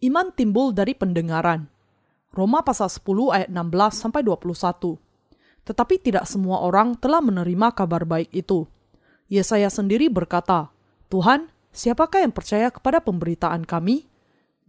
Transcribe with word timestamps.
Iman 0.00 0.32
timbul 0.32 0.72
dari 0.72 0.96
pendengaran. 0.96 1.68
Roma 2.32 2.64
pasal 2.64 2.88
10 2.88 3.36
ayat 3.36 3.52
16 3.52 4.00
sampai 4.00 4.24
21. 4.24 4.96
Tetapi 5.68 5.94
tidak 6.00 6.24
semua 6.24 6.64
orang 6.64 6.96
telah 6.96 7.20
menerima 7.20 7.76
kabar 7.76 8.08
baik 8.08 8.32
itu. 8.32 8.64
Yesaya 9.28 9.68
sendiri 9.68 10.08
berkata, 10.08 10.72
"Tuhan, 11.12 11.52
siapakah 11.68 12.24
yang 12.24 12.32
percaya 12.32 12.72
kepada 12.72 13.04
pemberitaan 13.04 13.68
kami?" 13.68 14.08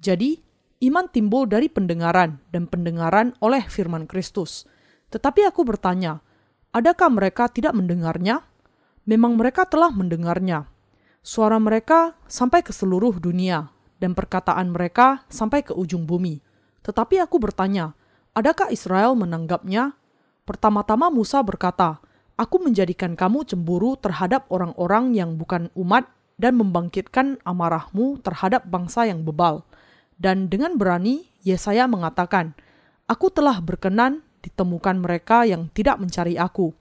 Jadi, 0.03 0.43
iman 0.83 1.07
timbul 1.07 1.47
dari 1.47 1.71
pendengaran 1.71 2.43
dan 2.51 2.67
pendengaran 2.67 3.31
oleh 3.39 3.63
firman 3.71 4.11
Kristus. 4.11 4.67
Tetapi 5.15 5.47
aku 5.47 5.63
bertanya, 5.63 6.19
adakah 6.75 7.07
mereka 7.07 7.47
tidak 7.47 7.71
mendengarnya? 7.71 8.43
Memang 9.07 9.39
mereka 9.39 9.63
telah 9.63 9.95
mendengarnya. 9.95 10.67
Suara 11.23 11.55
mereka 11.55 12.19
sampai 12.27 12.67
ke 12.67 12.75
seluruh 12.75 13.15
dunia 13.15 13.71
dan 14.01 14.17
perkataan 14.17 14.73
mereka 14.73 15.21
sampai 15.29 15.61
ke 15.61 15.77
ujung 15.77 16.09
bumi. 16.09 16.41
Tetapi 16.81 17.21
aku 17.21 17.37
bertanya, 17.37 17.93
adakah 18.33 18.73
Israel 18.73 19.13
menanggapnya? 19.13 19.93
Pertama-tama 20.43 21.13
Musa 21.13 21.39
berkata, 21.45 22.01
Aku 22.33 22.57
menjadikan 22.57 23.13
kamu 23.13 23.45
cemburu 23.45 23.93
terhadap 24.01 24.49
orang-orang 24.49 25.13
yang 25.13 25.37
bukan 25.37 25.69
umat 25.77 26.09
dan 26.41 26.57
membangkitkan 26.57 27.37
amarahmu 27.45 28.17
terhadap 28.25 28.65
bangsa 28.65 29.05
yang 29.05 29.21
bebal. 29.21 29.61
Dan 30.17 30.49
dengan 30.49 30.73
berani, 30.73 31.29
Yesaya 31.45 31.85
mengatakan, 31.85 32.57
Aku 33.05 33.29
telah 33.29 33.61
berkenan 33.61 34.25
ditemukan 34.41 34.97
mereka 34.97 35.45
yang 35.45 35.69
tidak 35.69 36.01
mencari 36.01 36.33
aku. 36.41 36.73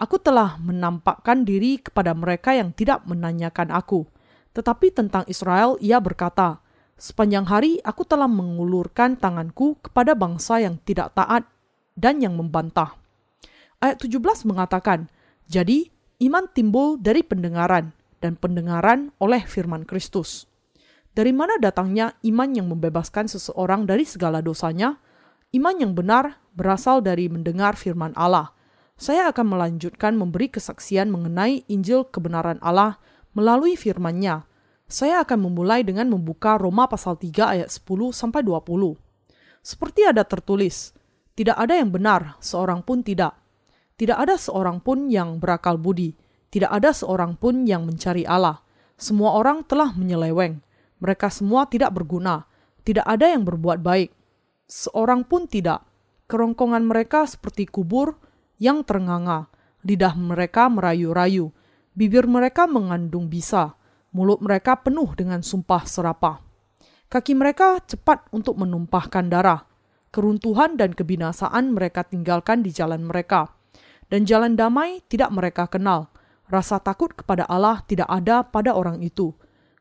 Aku 0.00 0.16
telah 0.16 0.56
menampakkan 0.56 1.44
diri 1.44 1.76
kepada 1.76 2.16
mereka 2.16 2.56
yang 2.56 2.72
tidak 2.72 3.04
menanyakan 3.04 3.68
aku. 3.68 4.08
Tetapi 4.56 4.96
tentang 4.96 5.28
Israel 5.28 5.76
ia 5.78 6.00
berkata, 6.00 6.64
Sepanjang 7.02 7.50
hari 7.50 7.82
aku 7.82 8.06
telah 8.06 8.30
mengulurkan 8.30 9.18
tanganku 9.18 9.74
kepada 9.82 10.14
bangsa 10.14 10.62
yang 10.62 10.78
tidak 10.86 11.10
taat 11.18 11.42
dan 11.98 12.22
yang 12.22 12.38
membantah. 12.38 12.94
Ayat 13.82 13.98
17 13.98 14.46
mengatakan, 14.46 15.10
Jadi 15.50 15.90
iman 16.22 16.46
timbul 16.46 17.02
dari 17.02 17.26
pendengaran, 17.26 17.90
dan 18.22 18.38
pendengaran 18.38 19.10
oleh 19.18 19.42
firman 19.42 19.82
Kristus. 19.82 20.46
Dari 21.10 21.34
mana 21.34 21.58
datangnya 21.58 22.14
iman 22.22 22.54
yang 22.54 22.70
membebaskan 22.70 23.26
seseorang 23.26 23.82
dari 23.82 24.06
segala 24.06 24.38
dosanya? 24.38 25.02
Iman 25.50 25.82
yang 25.82 25.98
benar 25.98 26.38
berasal 26.54 27.02
dari 27.02 27.26
mendengar 27.26 27.74
firman 27.74 28.14
Allah. 28.14 28.54
Saya 28.94 29.26
akan 29.34 29.58
melanjutkan 29.58 30.14
memberi 30.14 30.54
kesaksian 30.54 31.10
mengenai 31.10 31.66
Injil 31.66 32.06
kebenaran 32.06 32.62
Allah 32.62 33.02
melalui 33.34 33.74
firman-Nya 33.74 34.51
saya 34.92 35.24
akan 35.24 35.48
memulai 35.48 35.80
dengan 35.80 36.12
membuka 36.12 36.60
Roma 36.60 36.84
pasal 36.84 37.16
3 37.16 37.56
ayat 37.56 37.72
10 37.72 38.12
sampai 38.12 38.44
20. 38.44 38.92
Seperti 39.64 40.04
ada 40.04 40.20
tertulis, 40.20 40.92
tidak 41.32 41.56
ada 41.56 41.80
yang 41.80 41.88
benar, 41.88 42.36
seorang 42.44 42.84
pun 42.84 43.00
tidak. 43.00 43.32
Tidak 43.96 44.12
ada 44.12 44.36
seorang 44.36 44.84
pun 44.84 45.08
yang 45.08 45.40
berakal 45.40 45.80
budi, 45.80 46.12
tidak 46.52 46.76
ada 46.76 46.92
seorang 46.92 47.40
pun 47.40 47.64
yang 47.64 47.88
mencari 47.88 48.28
Allah. 48.28 48.60
Semua 49.00 49.32
orang 49.32 49.64
telah 49.64 49.96
menyeleweng, 49.96 50.60
mereka 51.00 51.32
semua 51.32 51.64
tidak 51.64 51.96
berguna, 51.96 52.44
tidak 52.84 53.08
ada 53.08 53.32
yang 53.32 53.48
berbuat 53.48 53.80
baik. 53.80 54.12
Seorang 54.68 55.24
pun 55.24 55.48
tidak. 55.48 55.88
Kerongkongan 56.28 56.84
mereka 56.84 57.24
seperti 57.24 57.64
kubur 57.64 58.20
yang 58.60 58.84
ternganga, 58.84 59.48
lidah 59.84 60.12
mereka 60.16 60.68
merayu-rayu, 60.68 61.48
bibir 61.96 62.28
mereka 62.28 62.68
mengandung 62.68 63.32
bisa, 63.32 63.76
Mulut 64.12 64.44
mereka 64.44 64.76
penuh 64.76 65.08
dengan 65.16 65.40
sumpah 65.40 65.88
serapah. 65.88 66.44
Kaki 67.08 67.32
mereka 67.32 67.80
cepat 67.80 68.28
untuk 68.28 68.60
menumpahkan 68.60 69.32
darah. 69.32 69.64
Keruntuhan 70.12 70.76
dan 70.76 70.92
kebinasaan 70.92 71.72
mereka 71.72 72.04
tinggalkan 72.04 72.60
di 72.60 72.68
jalan 72.76 73.08
mereka. 73.08 73.56
Dan 74.12 74.28
jalan 74.28 74.52
damai 74.52 75.00
tidak 75.08 75.32
mereka 75.32 75.64
kenal. 75.64 76.12
Rasa 76.52 76.76
takut 76.84 77.16
kepada 77.16 77.48
Allah 77.48 77.80
tidak 77.88 78.04
ada 78.12 78.44
pada 78.44 78.76
orang 78.76 79.00
itu. 79.00 79.32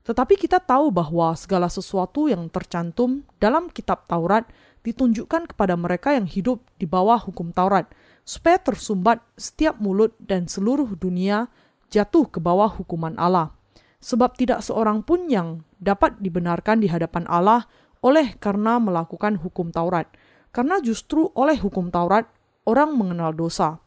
Tetapi 0.07 0.39
kita 0.39 0.63
tahu 0.63 0.95
bahwa 0.95 1.35
segala 1.35 1.67
sesuatu 1.67 2.31
yang 2.31 2.47
tercantum 2.47 3.27
dalam 3.35 3.67
kitab 3.67 4.07
Taurat 4.07 4.47
ditunjukkan 4.87 5.51
kepada 5.51 5.75
mereka 5.75 6.15
yang 6.15 6.23
hidup 6.23 6.63
di 6.79 6.87
bawah 6.87 7.19
hukum 7.19 7.51
Taurat, 7.51 7.91
supaya 8.23 8.55
tersumbat 8.63 9.19
setiap 9.35 9.75
mulut 9.75 10.15
dan 10.23 10.47
seluruh 10.47 10.95
dunia 10.95 11.51
jatuh 11.91 12.31
ke 12.31 12.39
bawah 12.39 12.71
hukuman 12.71 13.19
Allah 13.19 13.59
sebab 14.01 14.33
tidak 14.35 14.65
seorang 14.65 15.05
pun 15.05 15.29
yang 15.29 15.61
dapat 15.77 16.17
dibenarkan 16.19 16.81
di 16.81 16.89
hadapan 16.89 17.29
Allah 17.29 17.69
oleh 18.01 18.33
karena 18.41 18.81
melakukan 18.81 19.37
hukum 19.37 19.69
Taurat. 19.69 20.09
Karena 20.51 20.81
justru 20.81 21.29
oleh 21.37 21.55
hukum 21.55 21.93
Taurat, 21.93 22.27
orang 22.65 22.97
mengenal 22.97 23.31
dosa. 23.31 23.79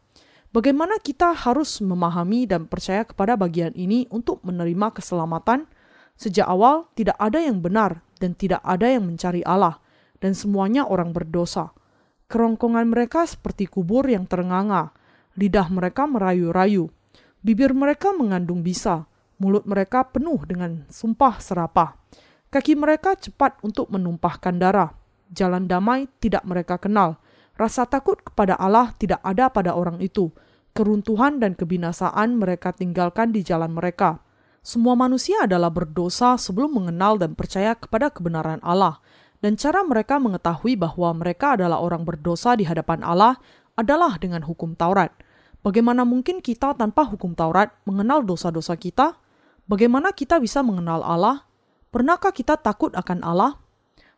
Bagaimana 0.55 0.97
kita 1.03 1.35
harus 1.35 1.83
memahami 1.83 2.47
dan 2.47 2.65
percaya 2.65 3.03
kepada 3.03 3.35
bagian 3.35 3.75
ini 3.75 4.07
untuk 4.07 4.39
menerima 4.47 4.95
keselamatan? 4.95 5.67
Sejak 6.15 6.47
awal, 6.47 6.87
tidak 6.95 7.19
ada 7.19 7.43
yang 7.43 7.59
benar 7.59 7.99
dan 8.23 8.39
tidak 8.39 8.63
ada 8.63 8.87
yang 8.87 9.03
mencari 9.03 9.43
Allah, 9.43 9.83
dan 10.23 10.31
semuanya 10.31 10.87
orang 10.87 11.11
berdosa. 11.11 11.75
Kerongkongan 12.31 12.87
mereka 12.87 13.27
seperti 13.27 13.67
kubur 13.67 14.07
yang 14.07 14.23
terenganga, 14.25 14.95
lidah 15.35 15.67
mereka 15.67 16.07
merayu-rayu, 16.07 16.87
bibir 17.43 17.75
mereka 17.75 18.15
mengandung 18.15 18.63
bisa, 18.63 19.05
Mulut 19.35 19.67
mereka 19.67 20.07
penuh 20.07 20.39
dengan 20.47 20.87
sumpah 20.87 21.43
serapah. 21.43 21.99
Kaki 22.47 22.79
mereka 22.79 23.19
cepat 23.19 23.59
untuk 23.67 23.91
menumpahkan 23.91 24.55
darah. 24.55 24.95
Jalan 25.27 25.67
damai 25.67 26.07
tidak 26.23 26.47
mereka 26.47 26.79
kenal. 26.79 27.19
Rasa 27.59 27.83
takut 27.83 28.15
kepada 28.23 28.55
Allah 28.55 28.95
tidak 28.95 29.19
ada 29.27 29.51
pada 29.51 29.75
orang 29.75 29.99
itu. 29.99 30.31
Keruntuhan 30.71 31.43
dan 31.43 31.55
kebinasaan 31.55 32.39
mereka 32.39 32.71
tinggalkan 32.71 33.35
di 33.35 33.43
jalan 33.43 33.75
mereka. 33.75 34.23
Semua 34.63 34.95
manusia 34.95 35.43
adalah 35.43 35.67
berdosa 35.67 36.39
sebelum 36.39 36.79
mengenal 36.79 37.19
dan 37.19 37.35
percaya 37.35 37.75
kepada 37.75 38.07
kebenaran 38.07 38.63
Allah. 38.63 39.03
Dan 39.43 39.59
cara 39.59 39.83
mereka 39.83 40.15
mengetahui 40.15 40.79
bahwa 40.79 41.11
mereka 41.11 41.59
adalah 41.59 41.83
orang 41.83 42.07
berdosa 42.07 42.55
di 42.55 42.63
hadapan 42.63 43.03
Allah 43.03 43.35
adalah 43.75 44.15
dengan 44.15 44.47
hukum 44.47 44.79
Taurat. 44.79 45.11
Bagaimana 45.59 46.07
mungkin 46.07 46.39
kita 46.39 46.71
tanpa 46.79 47.03
hukum 47.03 47.35
Taurat 47.35 47.71
mengenal 47.83 48.23
dosa-dosa 48.23 48.79
kita? 48.79 49.24
Bagaimana 49.65 50.13
kita 50.13 50.37
bisa 50.37 50.61
mengenal 50.61 51.01
Allah? 51.01 51.49
Pernahkah 51.89 52.29
kita 52.29 52.53
takut 52.53 52.93
akan 52.93 53.25
Allah? 53.25 53.57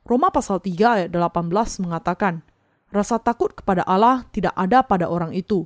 Roma 0.03 0.27
pasal 0.27 0.59
3 0.59 1.07
ayat 1.07 1.09
18 1.15 1.87
mengatakan, 1.87 2.43
Rasa 2.91 3.15
takut 3.19 3.55
kepada 3.55 3.83
Allah 3.87 4.27
tidak 4.35 4.51
ada 4.59 4.83
pada 4.83 5.07
orang 5.07 5.31
itu. 5.31 5.63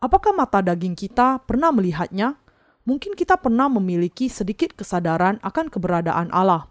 Apakah 0.00 0.32
mata 0.32 0.64
daging 0.64 0.96
kita 0.96 1.44
pernah 1.44 1.68
melihatnya? 1.68 2.40
Mungkin 2.88 3.12
kita 3.12 3.36
pernah 3.36 3.68
memiliki 3.68 4.32
sedikit 4.32 4.72
kesadaran 4.72 5.36
akan 5.44 5.68
keberadaan 5.68 6.32
Allah, 6.32 6.64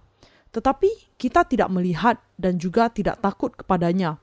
tetapi 0.49 1.13
kita 1.21 1.45
tidak 1.45 1.69
melihat 1.69 2.17
dan 2.41 2.57
juga 2.57 2.89
tidak 2.89 3.21
takut 3.21 3.53
kepadanya. 3.53 4.17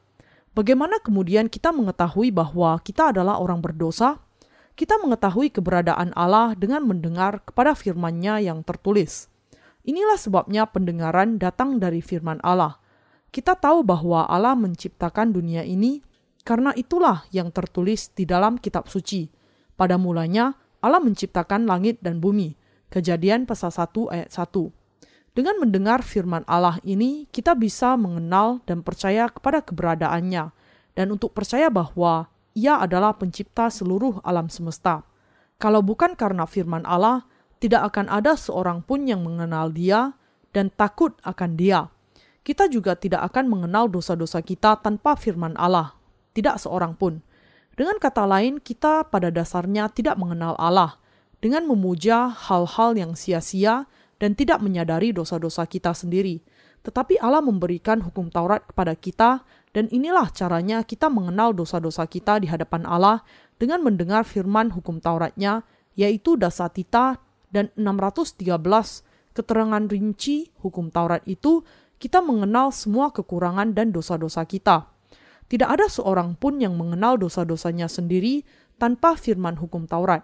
Bagaimana 0.58 0.98
kemudian 0.98 1.46
kita 1.46 1.70
mengetahui 1.70 2.34
bahwa 2.34 2.82
kita 2.82 3.14
adalah 3.14 3.38
orang 3.38 3.62
berdosa? 3.62 4.23
Kita 4.74 4.98
mengetahui 4.98 5.54
keberadaan 5.54 6.10
Allah 6.18 6.58
dengan 6.58 6.82
mendengar 6.82 7.42
kepada 7.46 7.78
firman-Nya 7.78 8.42
yang 8.42 8.66
tertulis. 8.66 9.30
Inilah 9.86 10.18
sebabnya 10.18 10.66
pendengaran 10.66 11.38
datang 11.38 11.78
dari 11.78 12.02
firman 12.02 12.42
Allah. 12.42 12.82
Kita 13.30 13.54
tahu 13.54 13.86
bahwa 13.86 14.26
Allah 14.26 14.58
menciptakan 14.58 15.30
dunia 15.30 15.62
ini 15.62 16.02
karena 16.42 16.74
itulah 16.74 17.22
yang 17.30 17.54
tertulis 17.54 18.10
di 18.10 18.26
dalam 18.26 18.58
kitab 18.58 18.90
suci. 18.90 19.30
Pada 19.78 19.94
mulanya 19.94 20.54
Allah 20.82 20.98
menciptakan 21.02 21.70
langit 21.70 22.02
dan 22.02 22.18
bumi. 22.18 22.58
Kejadian 22.90 23.46
pasal 23.46 23.74
1 23.74 24.10
ayat 24.10 24.30
1. 24.30 24.70
Dengan 25.34 25.58
mendengar 25.58 26.06
firman 26.06 26.46
Allah 26.46 26.78
ini, 26.86 27.26
kita 27.34 27.58
bisa 27.58 27.98
mengenal 27.98 28.62
dan 28.70 28.86
percaya 28.86 29.26
kepada 29.26 29.66
keberadaannya, 29.66 30.54
dan 30.94 31.06
untuk 31.10 31.34
percaya 31.34 31.66
bahwa 31.74 32.30
ia 32.54 32.78
adalah 32.78 33.18
pencipta 33.18 33.66
seluruh 33.68 34.22
alam 34.22 34.46
semesta. 34.46 35.02
Kalau 35.58 35.82
bukan 35.82 36.14
karena 36.14 36.46
firman 36.46 36.86
Allah, 36.86 37.26
tidak 37.58 37.94
akan 37.94 38.06
ada 38.10 38.38
seorang 38.38 38.82
pun 38.82 39.06
yang 39.06 39.22
mengenal 39.26 39.74
Dia 39.74 40.14
dan 40.54 40.70
takut 40.70 41.18
akan 41.26 41.58
Dia. 41.58 41.90
Kita 42.46 42.70
juga 42.70 42.94
tidak 42.94 43.26
akan 43.32 43.50
mengenal 43.50 43.90
dosa-dosa 43.90 44.44
kita 44.44 44.78
tanpa 44.78 45.18
firman 45.18 45.56
Allah, 45.58 45.96
tidak 46.36 46.62
seorang 46.62 46.94
pun. 46.94 47.24
Dengan 47.74 47.98
kata 47.98 48.22
lain, 48.28 48.62
kita 48.62 49.10
pada 49.10 49.34
dasarnya 49.34 49.90
tidak 49.90 50.14
mengenal 50.14 50.54
Allah 50.60 51.00
dengan 51.42 51.66
memuja 51.66 52.30
hal-hal 52.30 52.94
yang 52.94 53.18
sia-sia 53.18 53.90
dan 54.22 54.38
tidak 54.38 54.62
menyadari 54.62 55.10
dosa-dosa 55.10 55.66
kita 55.66 55.90
sendiri. 55.90 56.44
Tetapi 56.84 57.18
Allah 57.18 57.40
memberikan 57.40 58.04
hukum 58.04 58.28
Taurat 58.28 58.62
kepada 58.68 58.92
kita 58.94 59.42
dan 59.74 59.90
inilah 59.90 60.30
caranya 60.30 60.86
kita 60.86 61.10
mengenal 61.10 61.50
dosa-dosa 61.50 62.06
kita 62.06 62.38
di 62.38 62.46
hadapan 62.46 62.86
Allah 62.86 63.26
dengan 63.58 63.82
mendengar 63.82 64.22
firman 64.22 64.70
hukum 64.70 65.02
Tauratnya, 65.02 65.66
yaitu 65.98 66.38
Dasatita 66.38 67.18
dan 67.50 67.74
613 67.74 68.54
keterangan 69.34 69.82
rinci 69.90 70.54
hukum 70.62 70.94
Taurat 70.94 71.26
itu 71.26 71.66
kita 71.98 72.22
mengenal 72.22 72.70
semua 72.70 73.10
kekurangan 73.10 73.74
dan 73.74 73.90
dosa-dosa 73.90 74.46
kita. 74.46 74.86
Tidak 75.50 75.66
ada 75.66 75.90
seorang 75.90 76.38
pun 76.38 76.62
yang 76.62 76.78
mengenal 76.78 77.18
dosa-dosanya 77.18 77.90
sendiri 77.90 78.46
tanpa 78.78 79.18
firman 79.18 79.58
hukum 79.58 79.90
Taurat. 79.90 80.22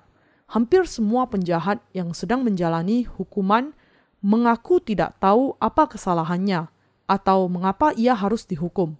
Hampir 0.50 0.86
semua 0.86 1.26
penjahat 1.26 1.82
yang 1.94 2.10
sedang 2.14 2.42
menjalani 2.42 3.06
hukuman 3.06 3.74
mengaku 4.22 4.82
tidak 4.82 5.18
tahu 5.22 5.54
apa 5.62 5.86
kesalahannya 5.90 6.70
atau 7.06 7.46
mengapa 7.46 7.94
ia 7.94 8.14
harus 8.14 8.46
dihukum. 8.46 8.98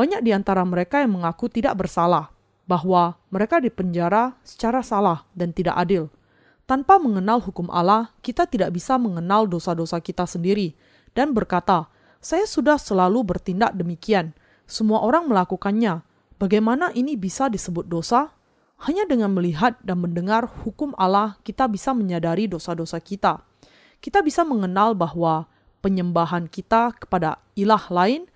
Banyak 0.00 0.24
di 0.24 0.32
antara 0.32 0.64
mereka 0.64 1.04
yang 1.04 1.20
mengaku 1.20 1.52
tidak 1.52 1.76
bersalah, 1.76 2.32
bahwa 2.64 3.20
mereka 3.28 3.60
dipenjara 3.60 4.32
secara 4.40 4.80
salah 4.80 5.28
dan 5.36 5.52
tidak 5.52 5.76
adil. 5.76 6.08
Tanpa 6.64 6.96
mengenal 6.96 7.44
hukum 7.44 7.68
Allah, 7.68 8.08
kita 8.24 8.48
tidak 8.48 8.72
bisa 8.72 8.96
mengenal 8.96 9.44
dosa-dosa 9.44 10.00
kita 10.00 10.24
sendiri 10.24 10.72
dan 11.12 11.36
berkata, 11.36 11.92
"Saya 12.16 12.48
sudah 12.48 12.80
selalu 12.80 13.28
bertindak 13.28 13.76
demikian. 13.76 14.32
Semua 14.64 15.04
orang 15.04 15.28
melakukannya. 15.28 16.00
Bagaimana 16.40 16.96
ini 16.96 17.20
bisa 17.20 17.52
disebut 17.52 17.84
dosa?" 17.84 18.32
Hanya 18.88 19.04
dengan 19.04 19.36
melihat 19.36 19.76
dan 19.84 20.00
mendengar 20.00 20.48
hukum 20.64 20.96
Allah, 20.96 21.36
kita 21.44 21.68
bisa 21.68 21.92
menyadari 21.92 22.48
dosa-dosa 22.48 22.96
kita. 23.04 23.44
Kita 24.00 24.24
bisa 24.24 24.48
mengenal 24.48 24.96
bahwa 24.96 25.44
penyembahan 25.84 26.48
kita 26.48 26.96
kepada 26.96 27.36
ilah 27.52 27.84
lain, 27.92 28.29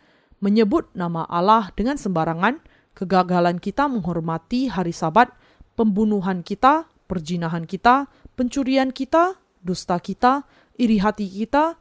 menyebut 0.44 0.92
nama 0.92 1.24
Allah 1.24 1.72
dengan 1.72 1.96
sembarangan, 1.96 2.60
kegagalan 2.92 3.56
kita 3.56 3.88
menghormati 3.88 4.68
hari 4.68 4.92
Sabat, 4.92 5.32
pembunuhan 5.72 6.44
kita, 6.44 6.84
perjinahan 7.08 7.64
kita, 7.64 8.12
pencurian 8.36 8.92
kita, 8.92 9.40
dusta 9.64 9.96
kita, 9.96 10.44
iri 10.76 11.00
hati 11.00 11.24
kita 11.32 11.80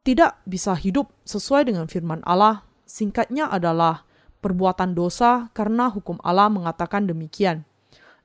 tidak 0.00 0.40
bisa 0.48 0.72
hidup 0.72 1.12
sesuai 1.28 1.68
dengan 1.68 1.84
firman 1.92 2.24
Allah. 2.24 2.64
Singkatnya 2.88 3.52
adalah 3.52 4.08
perbuatan 4.40 4.96
dosa 4.96 5.52
karena 5.52 5.92
hukum 5.92 6.16
Allah 6.24 6.48
mengatakan 6.48 7.04
demikian. 7.04 7.68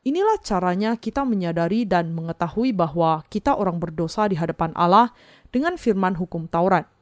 Inilah 0.05 0.39
caranya 0.39 0.95
kita 0.95 1.27
menyadari 1.27 1.83
dan 1.83 2.15
mengetahui 2.15 2.71
bahwa 2.71 3.25
kita 3.27 3.57
orang 3.57 3.81
berdosa 3.81 4.29
di 4.29 4.39
hadapan 4.39 4.71
Allah 4.77 5.11
dengan 5.51 5.75
firman 5.75 6.15
hukum 6.15 6.47
Taurat. 6.47 6.94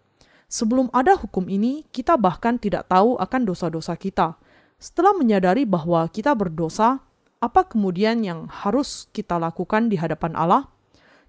Sebelum 0.54 0.94
ada 0.94 1.18
hukum 1.18 1.50
ini, 1.50 1.82
kita 1.90 2.14
bahkan 2.14 2.62
tidak 2.62 2.86
tahu 2.86 3.18
akan 3.18 3.42
dosa-dosa 3.42 3.98
kita. 3.98 4.38
Setelah 4.78 5.18
menyadari 5.18 5.66
bahwa 5.66 6.06
kita 6.14 6.30
berdosa, 6.38 7.02
apa 7.42 7.66
kemudian 7.66 8.22
yang 8.22 8.46
harus 8.46 9.10
kita 9.10 9.42
lakukan 9.42 9.90
di 9.90 9.98
hadapan 9.98 10.38
Allah? 10.38 10.70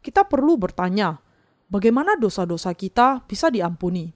Kita 0.05 0.29
perlu 0.29 0.61
bertanya, 0.61 1.25
bagaimana 1.73 2.21
dosa-dosa 2.21 2.77
kita 2.77 3.25
bisa 3.25 3.49
diampuni? 3.49 4.13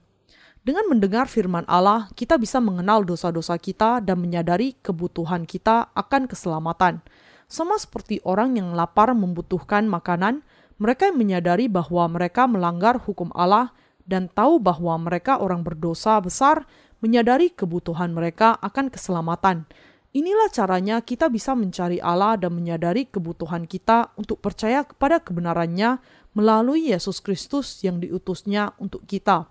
Dengan 0.61 0.85
mendengar 0.85 1.25
firman 1.25 1.65
Allah, 1.65 2.13
kita 2.13 2.37
bisa 2.37 2.61
mengenal 2.61 3.01
dosa-dosa 3.01 3.57
kita 3.57 4.05
dan 4.05 4.21
menyadari 4.21 4.77
kebutuhan 4.77 5.49
kita 5.49 5.89
akan 5.97 6.29
keselamatan. 6.29 7.01
Sama 7.49 7.81
seperti 7.81 8.21
orang 8.21 8.61
yang 8.61 8.77
lapar 8.77 9.17
membutuhkan 9.17 9.89
makanan, 9.89 10.45
mereka 10.77 11.09
menyadari 11.09 11.65
bahwa 11.65 12.05
mereka 12.13 12.45
melanggar 12.45 13.01
hukum 13.01 13.33
Allah 13.33 13.73
dan 14.09 14.25
tahu 14.33 14.57
bahwa 14.57 14.97
mereka 14.97 15.37
orang 15.37 15.61
berdosa 15.61 16.17
besar, 16.17 16.65
menyadari 16.97 17.53
kebutuhan 17.53 18.09
mereka 18.09 18.57
akan 18.57 18.89
keselamatan 18.89 19.69
Inilah 20.09 20.49
caranya 20.49 21.05
kita 21.05 21.29
bisa 21.29 21.53
mencari 21.53 22.01
Allah 22.01 22.33
dan 22.33 22.57
menyadari 22.57 23.05
kebutuhan 23.05 23.69
kita 23.69 24.09
untuk 24.17 24.41
percaya 24.41 24.81
kepada 24.81 25.21
kebenarannya 25.21 26.01
melalui 26.33 26.89
Yesus 26.89 27.21
Kristus 27.21 27.85
yang 27.85 28.01
diutusnya 28.01 28.73
untuk 28.81 29.05
kita. 29.05 29.45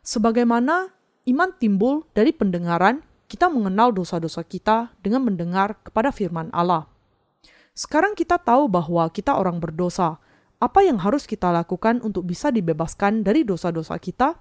Sebagaimana 0.00 0.88
iman 1.28 1.50
timbul 1.60 2.08
dari 2.16 2.32
pendengaran, 2.32 3.04
kita 3.28 3.52
mengenal 3.52 3.92
dosa-dosa 3.92 4.40
kita 4.40 4.88
dengan 5.04 5.28
mendengar 5.28 5.76
kepada 5.84 6.08
firman 6.08 6.48
Allah. 6.56 6.88
Sekarang 7.76 8.16
kita 8.16 8.40
tahu 8.40 8.72
bahwa 8.72 9.04
kita 9.12 9.36
orang 9.36 9.60
berdosa. 9.60 10.16
Apa 10.60 10.84
yang 10.84 11.00
harus 11.00 11.24
kita 11.24 11.48
lakukan 11.48 12.04
untuk 12.04 12.28
bisa 12.28 12.52
dibebaskan 12.52 13.24
dari 13.24 13.48
dosa-dosa 13.48 13.96
kita? 13.96 14.36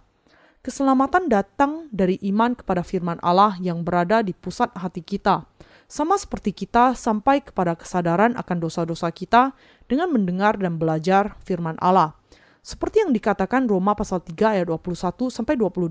Keselamatan 0.60 1.32
datang 1.32 1.88
dari 1.96 2.20
iman 2.28 2.60
kepada 2.60 2.84
firman 2.84 3.16
Allah 3.24 3.56
yang 3.64 3.88
berada 3.88 4.20
di 4.20 4.36
pusat 4.36 4.68
hati 4.76 5.00
kita. 5.00 5.48
Sama 5.88 6.20
seperti 6.20 6.52
kita 6.52 6.92
sampai 6.92 7.40
kepada 7.40 7.72
kesadaran 7.80 8.36
akan 8.36 8.58
dosa-dosa 8.60 9.08
kita 9.16 9.56
dengan 9.88 10.12
mendengar 10.12 10.60
dan 10.60 10.76
belajar 10.76 11.40
firman 11.48 11.80
Allah. 11.80 12.20
Seperti 12.60 13.08
yang 13.08 13.16
dikatakan 13.16 13.72
Roma 13.72 13.96
pasal 13.96 14.20
3 14.20 14.60
ayat 14.60 14.68
21 14.68 15.32
sampai 15.32 15.56
22. 15.56 15.88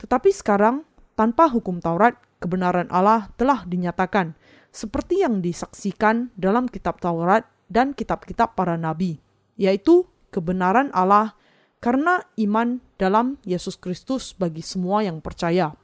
Tetapi 0.00 0.30
sekarang 0.32 0.88
tanpa 1.20 1.52
hukum 1.52 1.84
Taurat, 1.84 2.16
kebenaran 2.40 2.88
Allah 2.88 3.28
telah 3.36 3.68
dinyatakan 3.68 4.32
seperti 4.72 5.20
yang 5.20 5.44
disaksikan 5.44 6.32
dalam 6.32 6.64
kitab 6.64 6.96
Taurat 7.04 7.44
dan 7.68 7.92
kitab-kitab 7.92 8.56
para 8.56 8.80
nabi, 8.80 9.20
yaitu 9.54 10.06
kebenaran 10.34 10.90
Allah 10.90 11.38
karena 11.84 12.24
iman 12.40 12.80
dalam 12.96 13.36
Yesus 13.44 13.76
Kristus 13.76 14.32
bagi 14.32 14.64
semua 14.64 15.04
yang 15.04 15.20
percaya. 15.20 15.76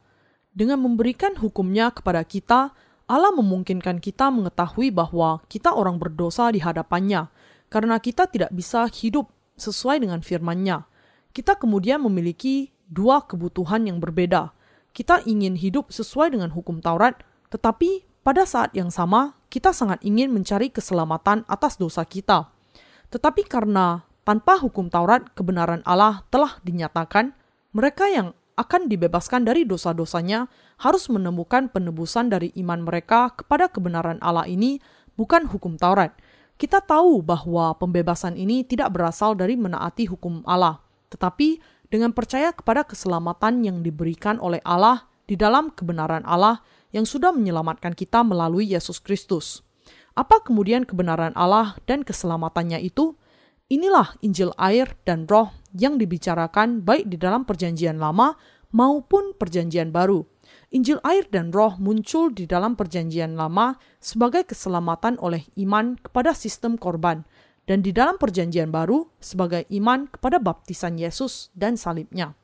Dengan 0.51 0.81
memberikan 0.83 1.37
hukumnya 1.37 1.93
kepada 1.93 2.25
kita, 2.25 2.73
Allah 3.11 3.33
memungkinkan 3.37 4.01
kita 4.01 4.33
mengetahui 4.33 4.91
bahwa 4.91 5.45
kita 5.47 5.77
orang 5.77 6.01
berdosa 6.01 6.49
di 6.51 6.59
hadapannya, 6.63 7.29
karena 7.71 8.01
kita 8.03 8.27
tidak 8.27 8.51
bisa 8.51 8.89
hidup 8.91 9.31
sesuai 9.61 10.03
dengan 10.03 10.25
firman-Nya. 10.25 10.89
Kita 11.31 11.55
kemudian 11.55 12.03
memiliki 12.03 12.75
dua 12.91 13.23
kebutuhan 13.23 13.87
yang 13.87 14.03
berbeda. 14.03 14.51
Kita 14.91 15.23
ingin 15.23 15.55
hidup 15.55 15.95
sesuai 15.95 16.35
dengan 16.35 16.51
hukum 16.51 16.83
Taurat, 16.83 17.23
tetapi 17.55 18.09
pada 18.27 18.43
saat 18.43 18.75
yang 18.75 18.91
sama 18.91 19.39
kita 19.53 19.71
sangat 19.71 20.03
ingin 20.03 20.35
mencari 20.35 20.71
keselamatan 20.71 21.47
atas 21.47 21.79
dosa 21.79 22.03
kita. 22.03 22.51
Tetapi 23.11 23.43
karena 23.47 24.07
tanpa 24.23 24.59
hukum 24.63 24.87
Taurat, 24.87 25.27
kebenaran 25.35 25.83
Allah 25.83 26.23
telah 26.31 26.63
dinyatakan. 26.63 27.35
Mereka 27.71 28.11
yang 28.11 28.35
akan 28.59 28.91
dibebaskan 28.91 29.47
dari 29.47 29.63
dosa-dosanya 29.63 30.51
harus 30.83 31.07
menemukan 31.07 31.71
penebusan 31.71 32.29
dari 32.29 32.51
iman 32.59 32.83
mereka 32.83 33.31
kepada 33.33 33.71
kebenaran 33.71 34.19
Allah 34.19 34.45
ini, 34.51 34.83
bukan 35.15 35.47
hukum 35.47 35.79
Taurat. 35.79 36.13
Kita 36.61 36.85
tahu 36.85 37.25
bahwa 37.25 37.73
pembebasan 37.81 38.37
ini 38.37 38.67
tidak 38.67 38.93
berasal 38.93 39.33
dari 39.33 39.57
menaati 39.57 40.13
hukum 40.13 40.45
Allah, 40.45 40.83
tetapi 41.09 41.57
dengan 41.89 42.13
percaya 42.13 42.53
kepada 42.53 42.85
keselamatan 42.85 43.65
yang 43.65 43.81
diberikan 43.81 44.37
oleh 44.37 44.61
Allah 44.61 45.09
di 45.25 45.41
dalam 45.41 45.73
kebenaran 45.73 46.23
Allah 46.29 46.61
yang 46.93 47.09
sudah 47.09 47.33
menyelamatkan 47.33 47.97
kita 47.97 48.21
melalui 48.21 48.69
Yesus 48.69 49.01
Kristus. 49.01 49.65
Apa 50.19 50.43
kemudian 50.43 50.83
kebenaran 50.83 51.33
Allah 51.39 51.79
dan 51.87 52.03
keselamatannya 52.03 52.83
itu? 52.83 53.15
Inilah 53.71 54.19
Injil 54.27 54.51
air 54.59 54.99
dan 55.07 55.31
roh 55.31 55.55
yang 55.79 55.95
dibicarakan 55.95 56.83
baik 56.83 57.07
di 57.07 57.15
dalam 57.15 57.47
perjanjian 57.47 58.03
lama 58.03 58.35
maupun 58.75 59.35
perjanjian 59.39 59.95
baru. 59.95 60.27
Injil 60.75 60.99
air 61.07 61.27
dan 61.31 61.55
roh 61.55 61.79
muncul 61.79 62.35
di 62.35 62.47
dalam 62.47 62.75
perjanjian 62.75 63.39
lama 63.39 63.79
sebagai 64.03 64.47
keselamatan 64.47 65.19
oleh 65.23 65.47
iman 65.63 65.95
kepada 65.99 66.35
sistem 66.35 66.75
korban, 66.75 67.23
dan 67.67 67.83
di 67.87 67.95
dalam 67.95 68.19
perjanjian 68.19 68.75
baru 68.75 69.07
sebagai 69.23 69.67
iman 69.71 70.11
kepada 70.11 70.43
baptisan 70.43 70.99
Yesus 70.99 71.55
dan 71.55 71.79
salibnya. 71.79 72.35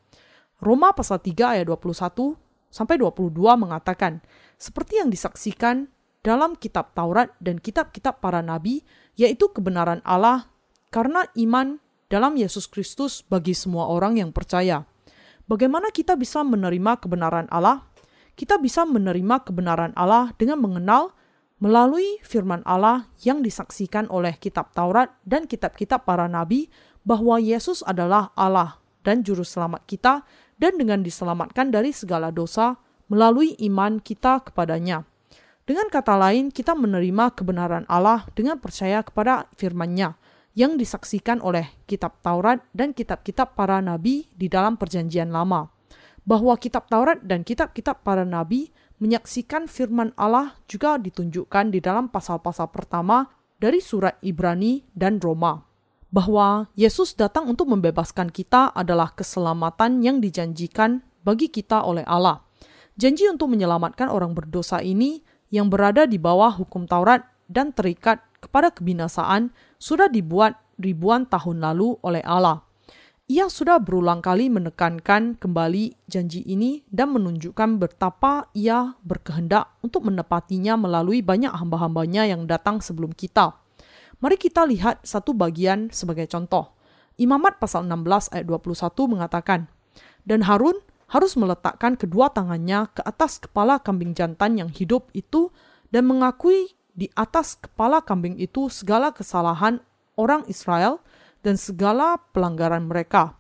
Roma 0.63 0.95
pasal 0.95 1.19
3 1.19 1.59
ayat 1.59 1.67
21 1.67 2.39
sampai 2.71 2.95
22 2.99 3.35
mengatakan, 3.59 4.23
seperti 4.55 5.03
yang 5.03 5.11
disaksikan 5.11 5.91
dalam 6.27 6.59
kitab 6.59 6.91
Taurat 6.91 7.31
dan 7.39 7.63
kitab-kitab 7.63 8.19
para 8.19 8.43
nabi, 8.43 8.83
yaitu 9.15 9.47
kebenaran 9.55 10.03
Allah 10.03 10.51
karena 10.91 11.23
iman 11.39 11.79
dalam 12.11 12.35
Yesus 12.35 12.67
Kristus 12.67 13.23
bagi 13.23 13.55
semua 13.55 13.87
orang 13.87 14.19
yang 14.19 14.35
percaya. 14.35 14.83
Bagaimana 15.47 15.95
kita 15.95 16.19
bisa 16.19 16.43
menerima 16.43 16.99
kebenaran 16.99 17.47
Allah? 17.55 17.87
Kita 18.35 18.59
bisa 18.59 18.83
menerima 18.83 19.47
kebenaran 19.47 19.95
Allah 19.95 20.35
dengan 20.35 20.59
mengenal 20.59 21.15
melalui 21.63 22.21
firman 22.27 22.61
Allah 22.67 23.09
yang 23.23 23.41
disaksikan 23.41 24.11
oleh 24.11 24.35
kitab 24.37 24.75
Taurat 24.75 25.15
dan 25.23 25.47
kitab-kitab 25.47 26.05
para 26.05 26.27
nabi 26.27 26.69
bahwa 27.07 27.39
Yesus 27.39 27.87
adalah 27.87 28.35
Allah 28.35 28.83
dan 29.07 29.23
juru 29.23 29.47
selamat 29.47 29.87
kita 29.87 30.27
dan 30.59 30.75
dengan 30.75 31.01
diselamatkan 31.01 31.71
dari 31.71 31.95
segala 31.95 32.35
dosa 32.35 32.77
melalui 33.07 33.55
iman 33.63 34.03
kita 34.03 34.43
kepadanya. 34.43 35.07
Dengan 35.67 35.91
kata 35.91 36.15
lain, 36.15 36.55
kita 36.55 36.79
menerima 36.79 37.35
kebenaran 37.35 37.83
Allah 37.91 38.23
dengan 38.39 38.63
percaya 38.63 39.03
kepada 39.03 39.51
firman-Nya 39.59 40.15
yang 40.55 40.79
disaksikan 40.79 41.43
oleh 41.43 41.67
kitab 41.91 42.23
Taurat 42.23 42.63
dan 42.71 42.95
kitab-kitab 42.95 43.59
para 43.59 43.83
nabi 43.83 44.31
di 44.31 44.47
dalam 44.47 44.79
Perjanjian 44.79 45.35
Lama, 45.35 45.67
bahwa 46.23 46.55
kitab 46.55 46.87
Taurat 46.87 47.19
dan 47.27 47.43
kitab-kitab 47.43 48.07
para 48.07 48.23
nabi 48.23 48.71
menyaksikan 49.03 49.67
firman 49.67 50.15
Allah 50.15 50.55
juga 50.71 51.03
ditunjukkan 51.03 51.75
di 51.75 51.83
dalam 51.83 52.15
pasal-pasal 52.15 52.71
pertama 52.71 53.27
dari 53.59 53.83
surat 53.83 54.23
Ibrani 54.23 54.87
dan 54.95 55.19
Roma. 55.19 55.67
Bahwa 56.15 56.71
Yesus 56.79 57.19
datang 57.19 57.51
untuk 57.51 57.67
membebaskan 57.75 58.31
kita 58.31 58.71
adalah 58.71 59.13
keselamatan 59.19 59.99
yang 60.01 60.23
dijanjikan 60.23 61.03
bagi 61.27 61.51
kita 61.51 61.83
oleh 61.83 62.07
Allah. 62.07 62.47
Janji 62.97 63.29
untuk 63.29 63.53
menyelamatkan 63.53 64.09
orang 64.09 64.33
berdosa 64.33 64.81
ini 64.81 65.21
yang 65.51 65.71
berada 65.71 66.05
di 66.05 66.19
bawah 66.19 66.55
hukum 66.55 66.87
Taurat 66.89 67.23
dan 67.47 67.71
terikat 67.71 68.23
kepada 68.43 68.71
kebinasaan 68.75 69.55
sudah 69.79 70.11
dibuat 70.11 70.59
ribuan 70.77 71.27
tahun 71.27 71.63
lalu 71.63 71.97
oleh 72.03 72.23
Allah. 72.27 72.67
Ia 73.27 73.51
sudah 73.51 73.83
berulang 73.83 74.23
kali 74.23 74.47
menekankan 74.47 75.35
kembali 75.43 75.99
janji 76.07 76.47
ini 76.47 76.87
dan 76.87 77.11
menunjukkan 77.11 77.83
betapa 77.83 78.47
ia 78.55 78.95
berkehendak 79.03 79.67
untuk 79.83 80.07
menepatinya 80.07 80.79
melalui 80.79 81.27
banyak 81.27 81.51
hamba-hambanya 81.51 82.23
yang 82.31 82.47
datang 82.47 82.79
sebelum 82.79 83.11
kita. 83.11 83.59
Mari 84.23 84.39
kita 84.39 84.63
lihat 84.63 85.03
satu 85.03 85.35
bagian 85.35 85.91
sebagai 85.91 86.31
contoh. 86.31 86.71
Imamat 87.19 87.59
pasal 87.59 87.83
16 87.91 88.31
ayat 88.31 88.47
21 88.47 88.95
mengatakan, 89.11 89.67
Dan 90.23 90.47
Harun 90.47 90.79
harus 91.07 91.39
meletakkan 91.39 91.95
kedua 91.95 92.31
tangannya 92.35 92.91
ke 92.91 93.03
atas 93.07 93.39
kepala 93.39 93.79
kambing 93.79 94.13
jantan 94.13 94.59
yang 94.59 94.71
hidup 94.71 95.11
itu 95.15 95.55
dan 95.95 96.07
mengakui 96.11 96.75
di 96.97 97.07
atas 97.15 97.61
kepala 97.61 98.03
kambing 98.03 98.41
itu 98.41 98.67
segala 98.73 99.13
kesalahan 99.15 99.79
orang 100.19 100.43
Israel 100.51 101.05
dan 101.45 101.55
segala 101.55 102.19
pelanggaran 102.35 102.89
mereka. 102.89 103.39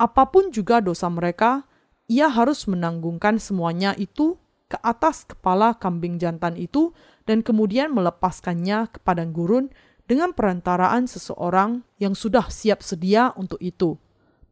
Apa 0.00 0.30
pun 0.30 0.50
juga 0.50 0.82
dosa 0.82 1.06
mereka, 1.06 1.68
ia 2.08 2.26
harus 2.26 2.64
menanggungkan 2.66 3.36
semuanya 3.38 3.92
itu 3.94 4.40
ke 4.66 4.80
atas 4.80 5.28
kepala 5.28 5.76
kambing 5.76 6.16
jantan 6.16 6.56
itu 6.56 6.96
dan 7.28 7.44
kemudian 7.44 7.92
melepaskannya 7.92 8.88
ke 8.88 8.98
padang 9.04 9.30
gurun 9.36 9.68
dengan 10.08 10.32
perantaraan 10.32 11.04
seseorang 11.04 11.84
yang 12.00 12.16
sudah 12.16 12.48
siap 12.48 12.80
sedia 12.80 13.36
untuk 13.36 13.60
itu. 13.60 14.00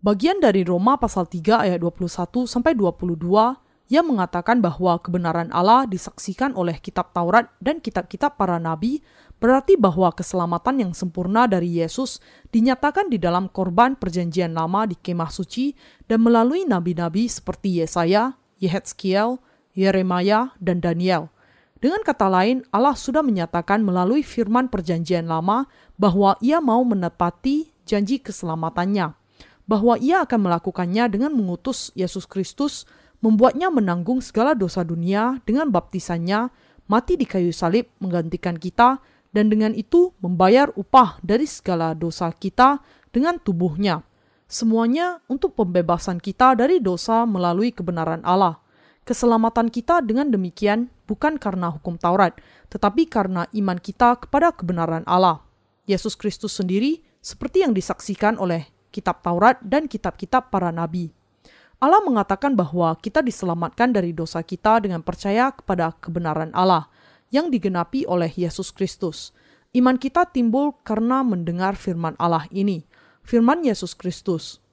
Bagian 0.06 0.38
dari 0.38 0.62
Roma 0.62 0.94
pasal 1.02 1.26
3 1.26 1.66
ayat 1.66 1.82
21 1.82 2.46
sampai 2.46 2.78
22 2.78 3.26
yang 3.90 4.06
mengatakan 4.06 4.62
bahwa 4.62 5.02
kebenaran 5.02 5.50
Allah 5.50 5.82
disaksikan 5.82 6.54
oleh 6.54 6.78
kitab 6.78 7.10
Taurat 7.10 7.50
dan 7.58 7.82
kitab-kitab 7.82 8.38
para 8.38 8.62
nabi 8.62 9.02
berarti 9.42 9.74
bahwa 9.74 10.14
keselamatan 10.14 10.78
yang 10.78 10.92
sempurna 10.94 11.50
dari 11.50 11.82
Yesus 11.82 12.22
dinyatakan 12.54 13.10
di 13.10 13.18
dalam 13.18 13.50
korban 13.50 13.98
perjanjian 13.98 14.54
lama 14.54 14.86
di 14.86 14.94
kemah 14.94 15.26
suci 15.26 15.74
dan 16.06 16.22
melalui 16.22 16.62
nabi-nabi 16.62 17.26
seperti 17.26 17.82
Yesaya, 17.82 18.38
Yehezkiel, 18.62 19.42
Yeremia, 19.74 20.54
dan 20.62 20.78
Daniel. 20.78 21.34
Dengan 21.82 22.06
kata 22.06 22.30
lain, 22.30 22.62
Allah 22.70 22.94
sudah 22.94 23.26
menyatakan 23.26 23.82
melalui 23.82 24.22
firman 24.22 24.70
perjanjian 24.70 25.26
lama 25.26 25.66
bahwa 25.98 26.38
ia 26.38 26.62
mau 26.62 26.86
menepati 26.86 27.74
janji 27.82 28.22
keselamatannya, 28.22 29.25
bahwa 29.66 29.98
ia 29.98 30.22
akan 30.22 30.46
melakukannya 30.46 31.10
dengan 31.10 31.34
mengutus 31.34 31.90
Yesus 31.98 32.24
Kristus, 32.24 32.86
membuatnya 33.18 33.68
menanggung 33.68 34.22
segala 34.22 34.54
dosa 34.54 34.86
dunia 34.86 35.42
dengan 35.42 35.68
baptisannya, 35.74 36.48
mati 36.86 37.18
di 37.18 37.26
kayu 37.26 37.50
salib 37.50 37.90
menggantikan 37.98 38.54
kita, 38.56 39.02
dan 39.34 39.50
dengan 39.52 39.74
itu 39.74 40.14
membayar 40.22 40.70
upah 40.78 41.20
dari 41.20 41.44
segala 41.44 41.92
dosa 41.92 42.30
kita 42.32 42.80
dengan 43.10 43.36
tubuhnya. 43.42 44.06
Semuanya 44.46 45.18
untuk 45.26 45.58
pembebasan 45.58 46.22
kita 46.22 46.54
dari 46.54 46.78
dosa 46.78 47.26
melalui 47.26 47.74
kebenaran 47.74 48.22
Allah. 48.22 48.62
Keselamatan 49.02 49.70
kita 49.70 50.02
dengan 50.02 50.30
demikian 50.30 50.86
bukan 51.10 51.38
karena 51.38 51.70
hukum 51.74 51.98
Taurat, 51.98 52.38
tetapi 52.70 53.10
karena 53.10 53.50
iman 53.50 53.78
kita 53.78 54.22
kepada 54.22 54.54
kebenaran 54.54 55.02
Allah. 55.06 55.42
Yesus 55.86 56.14
Kristus 56.14 56.58
sendiri 56.58 57.02
seperti 57.22 57.62
yang 57.66 57.74
disaksikan 57.74 58.38
oleh 58.38 58.75
kitab 58.96 59.20
Taurat 59.20 59.60
dan 59.60 59.84
kitab-kitab 59.84 60.48
para 60.48 60.72
nabi. 60.72 61.12
Allah 61.76 62.00
mengatakan 62.00 62.56
bahwa 62.56 62.96
kita 62.96 63.20
diselamatkan 63.20 63.92
dari 63.92 64.16
dosa 64.16 64.40
kita 64.40 64.80
dengan 64.80 65.04
percaya 65.04 65.52
kepada 65.52 65.92
kebenaran 66.00 66.48
Allah 66.56 66.88
yang 67.28 67.52
digenapi 67.52 68.08
oleh 68.08 68.32
Yesus 68.32 68.72
Kristus. 68.72 69.36
Iman 69.76 70.00
kita 70.00 70.24
timbul 70.24 70.72
karena 70.88 71.20
mendengar 71.20 71.76
firman 71.76 72.16
Allah 72.16 72.48
ini, 72.48 72.88
firman 73.20 73.60
Yesus 73.60 73.92
Kristus. 73.92 74.64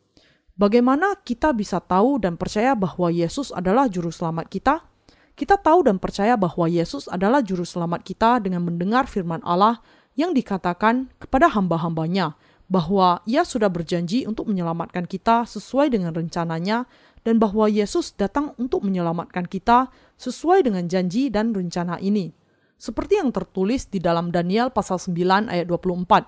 Bagaimana 0.56 1.20
kita 1.28 1.52
bisa 1.52 1.84
tahu 1.84 2.24
dan 2.24 2.40
percaya 2.40 2.72
bahwa 2.72 3.12
Yesus 3.12 3.52
adalah 3.52 3.92
juru 3.92 4.08
selamat 4.08 4.48
kita? 4.48 4.88
Kita 5.36 5.60
tahu 5.60 5.90
dan 5.90 6.00
percaya 6.00 6.40
bahwa 6.40 6.70
Yesus 6.72 7.10
adalah 7.12 7.44
juru 7.44 7.68
selamat 7.68 8.06
kita 8.06 8.40
dengan 8.40 8.64
mendengar 8.64 9.10
firman 9.10 9.44
Allah 9.44 9.84
yang 10.14 10.32
dikatakan 10.32 11.10
kepada 11.18 11.50
hamba-hambanya 11.50 12.38
bahwa 12.74 13.22
ia 13.30 13.46
sudah 13.46 13.70
berjanji 13.70 14.26
untuk 14.26 14.50
menyelamatkan 14.50 15.06
kita 15.06 15.46
sesuai 15.46 15.94
dengan 15.94 16.10
rencananya 16.10 16.90
dan 17.22 17.38
bahwa 17.38 17.70
Yesus 17.70 18.18
datang 18.18 18.58
untuk 18.58 18.82
menyelamatkan 18.82 19.46
kita 19.46 19.94
sesuai 20.18 20.66
dengan 20.66 20.90
janji 20.90 21.30
dan 21.30 21.54
rencana 21.54 22.02
ini. 22.02 22.34
Seperti 22.82 23.22
yang 23.22 23.30
tertulis 23.30 23.86
di 23.86 24.02
dalam 24.02 24.34
Daniel 24.34 24.74
pasal 24.74 24.98
9 24.98 25.54
ayat 25.54 25.70
24. 25.70 26.26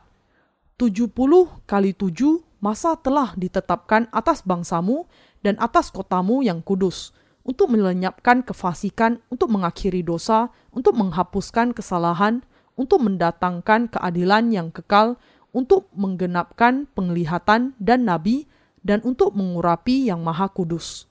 70 0.78 1.66
kali 1.66 1.92
7 1.98 2.14
masa 2.62 2.94
telah 2.94 3.34
ditetapkan 3.34 4.06
atas 4.14 4.46
bangsamu 4.46 5.10
dan 5.42 5.58
atas 5.58 5.90
kotamu 5.90 6.46
yang 6.46 6.62
kudus, 6.62 7.10
untuk 7.46 7.74
melenyapkan 7.74 8.42
kefasikan, 8.42 9.22
untuk 9.30 9.50
mengakhiri 9.54 10.02
dosa, 10.02 10.50
untuk 10.74 10.98
menghapuskan 10.98 11.74
kesalahan, 11.74 12.42
untuk 12.74 13.06
mendatangkan 13.06 13.88
keadilan 13.94 14.50
yang 14.50 14.68
kekal, 14.74 15.16
untuk 15.56 15.88
menggenapkan 15.96 16.92
penglihatan 16.92 17.72
dan 17.80 18.04
nabi, 18.04 18.52
dan 18.84 19.00
untuk 19.08 19.32
mengurapi 19.32 20.12
yang 20.12 20.20
maha 20.20 20.52
kudus. 20.52 21.08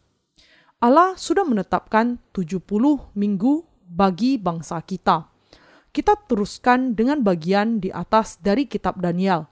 Allah 0.78 1.16
sudah 1.16 1.48
menetapkan 1.48 2.20
70 2.36 2.60
minggu 3.16 3.64
bagi 3.88 4.36
bangsa 4.36 4.84
kita 4.84 5.32
kita 5.94 6.18
teruskan 6.26 6.98
dengan 6.98 7.22
bagian 7.22 7.78
di 7.78 7.94
atas 7.94 8.42
dari 8.42 8.66
kitab 8.66 8.98
Daniel. 8.98 9.46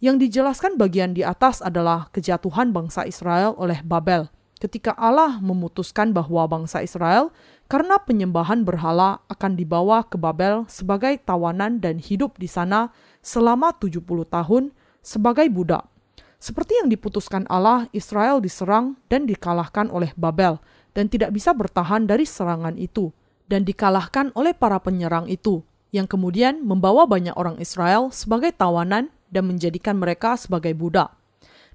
Yang 0.00 0.26
dijelaskan 0.26 0.80
bagian 0.80 1.12
di 1.12 1.20
atas 1.20 1.60
adalah 1.60 2.08
kejatuhan 2.08 2.72
bangsa 2.72 3.04
Israel 3.04 3.52
oleh 3.60 3.84
Babel. 3.84 4.32
Ketika 4.56 4.96
Allah 4.96 5.36
memutuskan 5.44 6.16
bahwa 6.16 6.48
bangsa 6.48 6.80
Israel 6.80 7.28
karena 7.68 8.00
penyembahan 8.00 8.64
berhala 8.64 9.20
akan 9.28 9.60
dibawa 9.60 10.08
ke 10.08 10.16
Babel 10.16 10.64
sebagai 10.72 11.20
tawanan 11.20 11.84
dan 11.84 12.00
hidup 12.00 12.40
di 12.40 12.48
sana 12.48 12.88
selama 13.24 13.72
70 13.72 14.04
tahun 14.28 14.76
sebagai 15.00 15.48
budak. 15.48 15.88
Seperti 16.36 16.76
yang 16.76 16.92
diputuskan 16.92 17.48
Allah, 17.48 17.88
Israel 17.96 18.44
diserang 18.44 19.00
dan 19.08 19.24
dikalahkan 19.24 19.88
oleh 19.88 20.12
Babel 20.12 20.60
dan 20.92 21.08
tidak 21.08 21.32
bisa 21.32 21.56
bertahan 21.56 22.04
dari 22.04 22.28
serangan 22.28 22.76
itu 22.76 23.08
dan 23.48 23.64
dikalahkan 23.64 24.28
oleh 24.36 24.52
para 24.52 24.76
penyerang 24.76 25.24
itu 25.24 25.64
yang 25.88 26.04
kemudian 26.04 26.60
membawa 26.60 27.08
banyak 27.08 27.32
orang 27.32 27.56
Israel 27.62 28.12
sebagai 28.12 28.52
tawanan 28.52 29.08
dan 29.32 29.48
menjadikan 29.48 29.96
mereka 29.96 30.36
sebagai 30.36 30.76
budak. 30.76 31.16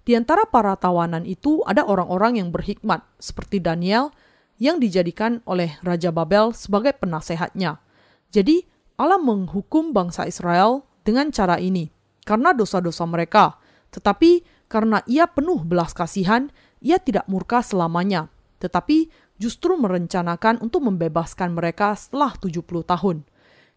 Di 0.03 0.13
antara 0.17 0.43
para 0.47 0.75
tawanan 0.75 1.23
itu 1.23 1.63
ada 1.63 1.85
orang-orang 1.85 2.41
yang 2.41 2.49
berhikmat, 2.49 3.03
seperti 3.21 3.63
Daniel, 3.63 4.11
yang 4.59 4.77
dijadikan 4.81 5.39
oleh 5.47 5.79
Raja 5.85 6.11
Babel 6.11 6.51
sebagai 6.51 6.91
penasehatnya. 6.99 7.79
Jadi, 8.29 8.67
Allah 8.99 9.21
menghukum 9.21 9.95
bangsa 9.95 10.27
Israel 10.27 10.83
dengan 11.09 11.33
cara 11.33 11.57
ini, 11.57 11.89
karena 12.21 12.53
dosa-dosa 12.53 13.09
mereka. 13.09 13.57
Tetapi, 13.89 14.45
karena 14.69 15.01
ia 15.09 15.25
penuh 15.25 15.65
belas 15.65 15.97
kasihan, 15.97 16.53
ia 16.77 17.01
tidak 17.01 17.25
murka 17.25 17.65
selamanya, 17.65 18.29
tetapi 18.61 19.09
justru 19.41 19.73
merencanakan 19.73 20.61
untuk 20.61 20.85
membebaskan 20.85 21.57
mereka 21.57 21.97
setelah 21.97 22.37
70 22.37 22.85
tahun. 22.85 23.25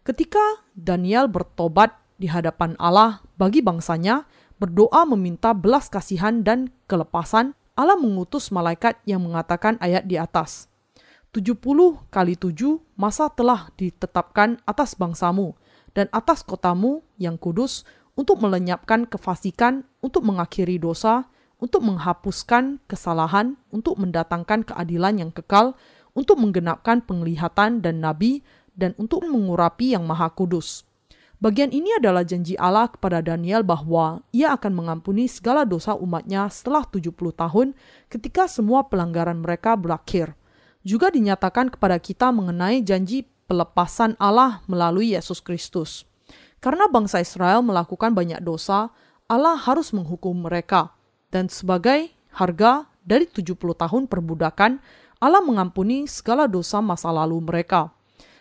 Ketika 0.05 0.61
Daniel 0.77 1.25
bertobat 1.25 1.97
di 2.21 2.29
hadapan 2.29 2.77
Allah 2.77 3.25
bagi 3.41 3.65
bangsanya, 3.65 4.29
berdoa 4.61 5.09
meminta 5.09 5.57
belas 5.57 5.89
kasihan 5.89 6.45
dan 6.45 6.69
kelepasan, 6.85 7.57
Allah 7.73 7.97
mengutus 7.97 8.53
malaikat 8.53 9.01
yang 9.09 9.25
mengatakan 9.25 9.81
ayat 9.81 10.05
di 10.05 10.21
atas. 10.21 10.69
70 11.33 11.57
kali 12.13 12.37
7 12.37 12.53
masa 12.93 13.25
telah 13.33 13.73
ditetapkan 13.73 14.61
atas 14.69 14.93
bangsamu 14.93 15.57
dan 15.93 16.09
atas 16.13 16.41
kotamu 16.45 17.05
yang 17.17 17.37
kudus 17.37 17.85
untuk 18.13 18.41
melenyapkan 18.41 19.09
kefasikan, 19.09 19.85
untuk 20.01 20.21
mengakhiri 20.25 20.77
dosa, 20.77 21.25
untuk 21.57 21.81
menghapuskan 21.85 22.83
kesalahan, 22.85 23.55
untuk 23.71 23.97
mendatangkan 23.97 24.67
keadilan 24.67 25.17
yang 25.17 25.31
kekal, 25.31 25.73
untuk 26.13 26.37
menggenapkan 26.37 27.01
penglihatan 27.01 27.81
dan 27.81 28.03
nabi, 28.03 28.45
dan 28.73 28.93
untuk 28.99 29.25
mengurapi 29.25 29.93
yang 29.93 30.05
maha 30.05 30.29
kudus. 30.33 30.85
Bagian 31.43 31.75
ini 31.75 31.91
adalah 31.99 32.23
janji 32.23 32.55
Allah 32.55 32.87
kepada 32.87 33.19
Daniel 33.19 33.67
bahwa 33.67 34.23
ia 34.31 34.55
akan 34.55 34.71
mengampuni 34.79 35.27
segala 35.27 35.67
dosa 35.67 35.91
umatnya 35.91 36.47
setelah 36.47 36.87
70 36.87 37.11
tahun 37.35 37.75
ketika 38.07 38.47
semua 38.47 38.87
pelanggaran 38.87 39.43
mereka 39.43 39.75
berakhir. 39.75 40.39
Juga 40.87 41.11
dinyatakan 41.11 41.67
kepada 41.67 41.99
kita 41.99 42.31
mengenai 42.31 42.79
janji 42.83 43.27
pelepasan 43.53 44.17
Allah 44.17 44.65
melalui 44.65 45.13
Yesus 45.13 45.37
Kristus. 45.37 46.09
Karena 46.57 46.89
bangsa 46.89 47.21
Israel 47.21 47.61
melakukan 47.61 48.17
banyak 48.17 48.41
dosa, 48.41 48.89
Allah 49.29 49.53
harus 49.53 49.93
menghukum 49.93 50.33
mereka. 50.41 50.89
Dan 51.29 51.53
sebagai 51.53 52.09
harga 52.33 52.89
dari 53.05 53.29
70 53.29 53.53
tahun 53.77 54.09
perbudakan, 54.09 54.81
Allah 55.21 55.41
mengampuni 55.45 56.09
segala 56.09 56.49
dosa 56.49 56.81
masa 56.81 57.13
lalu 57.13 57.45
mereka. 57.45 57.93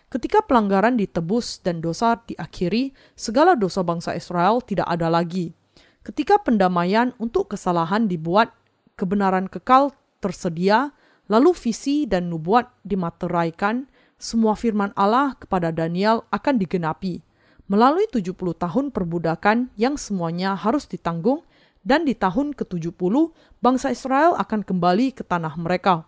Ketika 0.09 0.41
pelanggaran 0.45 0.97
ditebus 0.97 1.61
dan 1.61 1.85
dosa 1.85 2.17
diakhiri, 2.25 2.97
segala 3.13 3.53
dosa 3.53 3.85
bangsa 3.85 4.17
Israel 4.17 4.65
tidak 4.65 4.89
ada 4.89 5.13
lagi. 5.13 5.53
Ketika 6.01 6.41
pendamaian 6.41 7.13
untuk 7.21 7.53
kesalahan 7.53 8.09
dibuat, 8.09 8.49
kebenaran 8.97 9.49
kekal 9.49 9.93
tersedia, 10.25 10.93
lalu 11.31 11.53
visi 11.57 12.05
dan 12.05 12.29
nubuat 12.29 12.69
dimateraikan, 12.85 13.89
semua 14.23 14.55
firman 14.55 14.95
Allah 14.95 15.35
kepada 15.35 15.75
Daniel 15.75 16.23
akan 16.31 16.63
digenapi. 16.63 17.27
Melalui 17.67 18.07
70 18.07 18.39
tahun 18.55 18.95
perbudakan 18.95 19.75
yang 19.75 19.99
semuanya 19.99 20.55
harus 20.55 20.87
ditanggung, 20.87 21.43
dan 21.83 22.07
di 22.07 22.15
tahun 22.15 22.55
ke-70, 22.55 23.35
bangsa 23.59 23.91
Israel 23.91 24.39
akan 24.39 24.63
kembali 24.63 25.19
ke 25.19 25.27
tanah 25.27 25.59
mereka. 25.59 26.07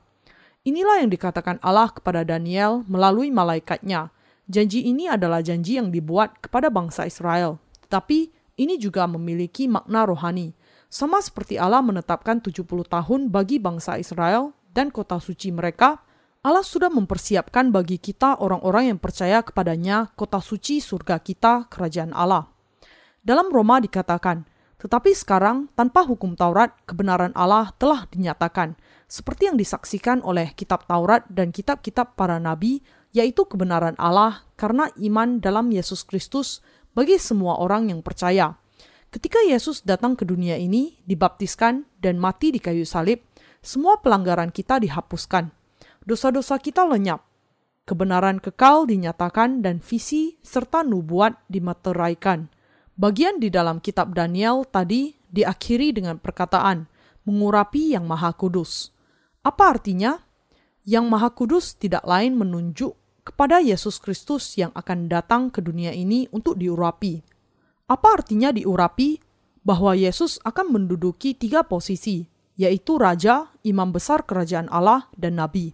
Inilah 0.62 1.02
yang 1.02 1.10
dikatakan 1.10 1.58
Allah 1.58 1.90
kepada 1.90 2.22
Daniel 2.22 2.86
melalui 2.86 3.34
malaikatnya. 3.34 4.14
Janji 4.46 4.86
ini 4.86 5.10
adalah 5.10 5.42
janji 5.42 5.82
yang 5.82 5.90
dibuat 5.90 6.38
kepada 6.38 6.70
bangsa 6.70 7.10
Israel. 7.10 7.58
Tetapi 7.82 8.30
ini 8.54 8.78
juga 8.78 9.10
memiliki 9.10 9.66
makna 9.66 10.06
rohani. 10.06 10.54
Sama 10.86 11.18
seperti 11.18 11.58
Allah 11.58 11.82
menetapkan 11.82 12.38
70 12.38 12.62
tahun 12.86 13.20
bagi 13.34 13.58
bangsa 13.58 13.98
Israel 13.98 14.54
dan 14.70 14.94
kota 14.94 15.18
suci 15.18 15.50
mereka, 15.50 16.03
Allah 16.44 16.60
sudah 16.60 16.92
mempersiapkan 16.92 17.72
bagi 17.72 17.96
kita 17.96 18.36
orang-orang 18.36 18.92
yang 18.92 19.00
percaya 19.00 19.40
kepadanya 19.40 20.12
kota 20.12 20.44
suci 20.44 20.76
surga 20.76 21.16
kita, 21.24 21.72
kerajaan 21.72 22.12
Allah. 22.12 22.52
Dalam 23.24 23.48
Roma 23.48 23.80
dikatakan, 23.80 24.44
tetapi 24.76 25.16
sekarang 25.16 25.72
tanpa 25.72 26.04
hukum 26.04 26.36
Taurat, 26.36 26.76
kebenaran 26.84 27.32
Allah 27.32 27.72
telah 27.80 28.04
dinyatakan, 28.12 28.76
seperti 29.08 29.48
yang 29.48 29.56
disaksikan 29.56 30.20
oleh 30.20 30.52
kitab 30.52 30.84
Taurat 30.84 31.24
dan 31.32 31.48
kitab-kitab 31.48 32.12
para 32.12 32.36
nabi, 32.36 32.84
yaitu 33.16 33.48
kebenaran 33.48 33.96
Allah 33.96 34.44
karena 34.60 34.92
iman 35.00 35.40
dalam 35.40 35.72
Yesus 35.72 36.04
Kristus 36.04 36.60
bagi 36.92 37.16
semua 37.16 37.56
orang 37.56 37.88
yang 37.88 38.04
percaya. 38.04 38.60
Ketika 39.08 39.40
Yesus 39.48 39.80
datang 39.80 40.12
ke 40.12 40.28
dunia 40.28 40.60
ini, 40.60 41.00
dibaptiskan 41.08 41.88
dan 42.04 42.20
mati 42.20 42.52
di 42.52 42.60
kayu 42.60 42.84
salib, 42.84 43.24
semua 43.64 43.96
pelanggaran 44.04 44.52
kita 44.52 44.76
dihapuskan. 44.76 45.63
Dosa-dosa 46.04 46.60
kita 46.60 46.84
lenyap. 46.84 47.24
Kebenaran 47.84 48.40
kekal 48.40 48.88
dinyatakan 48.88 49.60
dan 49.60 49.80
visi 49.80 50.40
serta 50.40 50.80
nubuat 50.84 51.36
dimateraikan. 51.52 52.48
Bagian 52.96 53.40
di 53.40 53.52
dalam 53.52 53.80
kitab 53.80 54.16
Daniel 54.16 54.64
tadi 54.64 55.12
diakhiri 55.28 55.92
dengan 55.92 56.16
perkataan, 56.16 56.88
mengurapi 57.28 57.92
yang 57.92 58.08
maha 58.08 58.32
kudus. 58.32 58.94
Apa 59.44 59.76
artinya? 59.76 60.16
Yang 60.84 61.04
Maha 61.08 61.32
Kudus 61.32 61.80
tidak 61.80 62.04
lain 62.04 62.36
menunjuk 62.36 62.92
kepada 63.24 63.56
Yesus 63.60 63.96
Kristus 63.96 64.52
yang 64.60 64.68
akan 64.76 65.08
datang 65.08 65.48
ke 65.48 65.64
dunia 65.64 65.96
ini 65.96 66.28
untuk 66.28 66.60
diurapi. 66.60 67.24
Apa 67.88 68.20
artinya 68.20 68.52
diurapi? 68.52 69.20
Bahwa 69.64 69.96
Yesus 69.96 70.36
akan 70.44 70.76
menduduki 70.76 71.32
tiga 71.32 71.64
posisi, 71.64 72.28
yaitu 72.60 73.00
Raja, 73.00 73.48
Imam 73.64 73.96
Besar 73.96 74.28
Kerajaan 74.28 74.68
Allah, 74.68 75.08
dan 75.16 75.40
Nabi. 75.40 75.72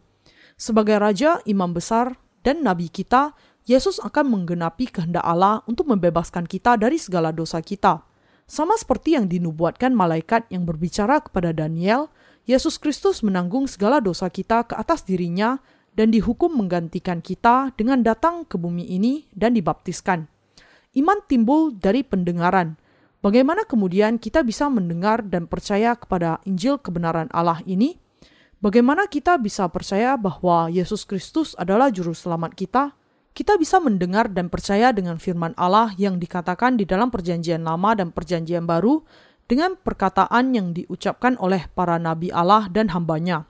Sebagai 0.61 1.01
Raja, 1.01 1.41
Imam 1.49 1.73
Besar, 1.73 2.21
dan 2.45 2.61
Nabi 2.61 2.93
kita, 2.93 3.33
Yesus 3.65 3.97
akan 3.97 4.29
menggenapi 4.29 4.93
kehendak 4.93 5.25
Allah 5.25 5.65
untuk 5.65 5.89
membebaskan 5.89 6.45
kita 6.45 6.77
dari 6.77 7.01
segala 7.01 7.33
dosa 7.33 7.65
kita. 7.65 8.05
Sama 8.45 8.77
seperti 8.77 9.17
yang 9.17 9.25
dinubuatkan 9.25 9.97
malaikat 9.97 10.45
yang 10.53 10.69
berbicara 10.69 11.25
kepada 11.25 11.57
Daniel 11.57 12.13
Yesus 12.45 12.77
Kristus 12.77 13.25
menanggung 13.25 13.73
segala 13.73 14.05
dosa 14.05 14.29
kita 14.29 14.69
ke 14.69 14.77
atas 14.77 15.01
dirinya 15.09 15.65
dan 15.97 16.13
dihukum 16.13 16.53
menggantikan 16.53 17.25
kita 17.25 17.73
dengan 17.81 18.05
datang 18.05 18.45
ke 18.45 18.61
bumi 18.61 18.85
ini 18.85 19.33
dan 19.33 19.57
dibaptiskan. 19.57 20.29
Iman 20.93 21.25
timbul 21.25 21.73
dari 21.73 22.05
pendengaran. 22.05 22.77
Bagaimana 23.25 23.65
kemudian 23.65 24.21
kita 24.21 24.45
bisa 24.45 24.69
mendengar 24.69 25.25
dan 25.25 25.49
percaya 25.49 25.97
kepada 25.97 26.43
Injil 26.45 26.77
kebenaran 26.77 27.33
Allah 27.33 27.65
ini? 27.65 27.97
Bagaimana 28.61 29.09
kita 29.09 29.41
bisa 29.41 29.65
percaya 29.73 30.21
bahwa 30.21 30.69
Yesus 30.69 31.09
Kristus 31.09 31.57
adalah 31.57 31.89
juru 31.89 32.13
selamat 32.13 32.53
kita? 32.53 32.93
Kita 33.33 33.57
bisa 33.57 33.81
mendengar 33.81 34.29
dan 34.29 34.53
percaya 34.53 34.93
dengan 34.93 35.17
firman 35.17 35.57
Allah 35.57 35.97
yang 35.97 36.21
dikatakan 36.21 36.77
di 36.77 36.85
dalam 36.85 37.09
Perjanjian 37.09 37.65
Lama 37.65 37.97
dan 37.97 38.13
Perjanjian 38.13 38.69
Baru 38.69 39.01
dengan 39.49 39.81
perkataan 39.81 40.53
yang 40.53 40.77
diucapkan 40.77 41.41
oleh 41.41 41.73
para 41.73 41.97
nabi 41.97 42.29
Allah 42.37 42.69
dan 42.69 42.93
hambanya. 42.93 43.49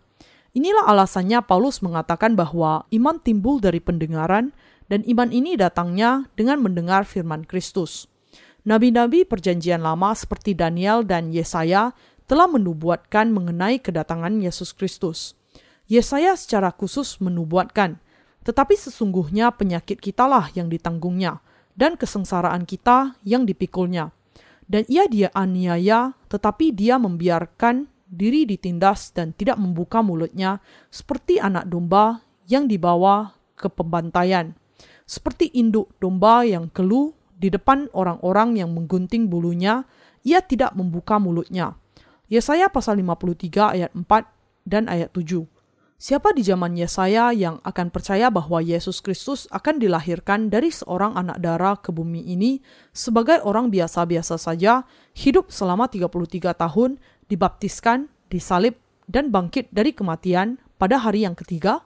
Inilah 0.55 0.87
alasannya 0.87 1.43
Paulus 1.43 1.83
mengatakan 1.83 2.39
bahwa 2.39 2.87
iman 2.95 3.19
timbul 3.19 3.59
dari 3.59 3.83
pendengaran 3.83 4.55
dan 4.87 5.03
iman 5.11 5.35
ini 5.35 5.59
datangnya 5.59 6.31
dengan 6.39 6.63
mendengar 6.63 7.03
firman 7.03 7.43
Kristus. 7.51 8.07
Nabi-nabi 8.63 9.27
perjanjian 9.27 9.83
lama 9.83 10.13
seperti 10.15 10.53
Daniel 10.53 11.03
dan 11.03 11.35
Yesaya 11.35 11.97
telah 12.31 12.47
menubuatkan 12.47 13.35
mengenai 13.35 13.83
kedatangan 13.83 14.39
Yesus 14.39 14.71
Kristus. 14.71 15.35
Yesaya 15.91 16.39
secara 16.39 16.71
khusus 16.71 17.19
menubuatkan, 17.19 17.99
tetapi 18.47 18.79
sesungguhnya 18.79 19.51
penyakit 19.51 19.99
kitalah 19.99 20.47
yang 20.55 20.71
ditanggungnya, 20.71 21.43
dan 21.75 21.99
kesengsaraan 21.99 22.63
kita 22.63 23.19
yang 23.27 23.43
dipikulnya 23.43 24.15
dan 24.71 24.87
ia 24.87 25.11
dia 25.11 25.35
aniaya, 25.35 26.15
tetapi 26.31 26.71
dia 26.71 26.95
membiarkan 26.95 27.91
diri 28.07 28.47
ditindas 28.47 29.11
dan 29.11 29.35
tidak 29.35 29.59
membuka 29.59 29.99
mulutnya 29.99 30.63
seperti 30.95 31.43
anak 31.43 31.67
domba 31.67 32.23
yang 32.47 32.71
dibawa 32.71 33.35
ke 33.59 33.67
pembantaian. 33.67 34.55
Seperti 35.11 35.51
induk 35.59 35.91
domba 35.99 36.47
yang 36.47 36.71
keluh 36.71 37.11
di 37.35 37.51
depan 37.51 37.91
orang-orang 37.91 38.63
yang 38.63 38.71
menggunting 38.71 39.27
bulunya, 39.27 39.83
ia 40.23 40.39
tidak 40.39 40.71
membuka 40.79 41.19
mulutnya. 41.19 41.75
Yesaya 42.31 42.71
pasal 42.71 43.03
53 43.03 43.75
ayat 43.75 43.91
4 43.91 44.07
dan 44.63 44.87
ayat 44.87 45.11
7. 45.11 45.51
Siapa 45.99 46.31
di 46.31 46.47
zaman 46.47 46.79
Yesaya 46.79 47.35
yang 47.35 47.59
akan 47.67 47.91
percaya 47.91 48.31
bahwa 48.31 48.63
Yesus 48.63 49.03
Kristus 49.03 49.51
akan 49.51 49.83
dilahirkan 49.83 50.47
dari 50.47 50.71
seorang 50.71 51.19
anak 51.19 51.43
darah 51.43 51.75
ke 51.77 51.91
bumi 51.91 52.23
ini 52.23 52.63
sebagai 52.95 53.43
orang 53.43 53.69
biasa-biasa 53.69 54.39
saja, 54.39 54.87
hidup 55.13 55.51
selama 55.51 55.91
33 55.91 56.55
tahun, 56.55 57.03
dibaptiskan, 57.27 58.07
disalib, 58.31 58.79
dan 59.11 59.35
bangkit 59.35 59.67
dari 59.75 59.91
kematian 59.91 60.63
pada 60.79 61.03
hari 61.03 61.27
yang 61.27 61.35
ketiga? 61.35 61.83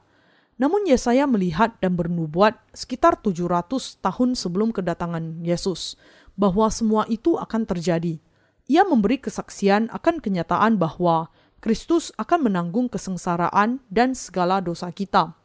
Namun 0.61 0.87
Yesaya 0.87 1.24
melihat 1.24 1.74
dan 1.80 1.96
bernubuat 1.96 2.61
sekitar 2.76 3.16
700 3.18 3.98
tahun 3.98 4.37
sebelum 4.37 4.76
kedatangan 4.76 5.40
Yesus 5.40 5.96
bahwa 6.37 6.68
semua 6.68 7.09
itu 7.09 7.35
akan 7.40 7.64
terjadi. 7.64 8.20
Ia 8.64 8.81
memberi 8.81 9.20
kesaksian 9.20 9.92
akan 9.92 10.24
kenyataan 10.24 10.81
bahwa 10.81 11.29
Kristus 11.61 12.12
akan 12.16 12.48
menanggung 12.48 12.88
kesengsaraan 12.88 13.85
dan 13.92 14.16
segala 14.16 14.64
dosa 14.64 14.88
kita. 14.88 15.37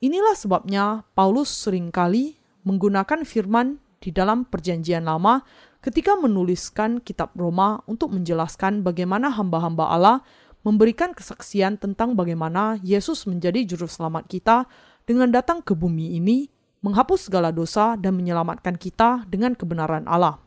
Inilah 0.00 0.32
sebabnya 0.32 1.04
Paulus 1.12 1.52
sering 1.52 1.92
kali 1.92 2.40
menggunakan 2.64 3.28
firman 3.28 3.76
di 4.00 4.08
dalam 4.08 4.48
Perjanjian 4.48 5.04
Lama 5.04 5.44
ketika 5.84 6.16
menuliskan 6.16 6.98
kitab 7.04 7.36
Roma 7.36 7.84
untuk 7.84 8.10
menjelaskan 8.10 8.80
bagaimana 8.80 9.28
hamba-hamba 9.30 9.92
Allah 9.92 10.18
memberikan 10.62 11.12
kesaksian 11.12 11.76
tentang 11.76 12.14
bagaimana 12.14 12.78
Yesus 12.80 13.26
menjadi 13.26 13.66
juru 13.66 13.90
selamat 13.90 14.30
kita 14.30 14.56
dengan 15.04 15.28
datang 15.34 15.58
ke 15.60 15.74
bumi 15.74 16.16
ini, 16.16 16.46
menghapus 16.80 17.28
segala 17.28 17.50
dosa 17.50 17.98
dan 17.98 18.14
menyelamatkan 18.14 18.78
kita 18.78 19.26
dengan 19.26 19.58
kebenaran 19.58 20.06
Allah. 20.06 20.38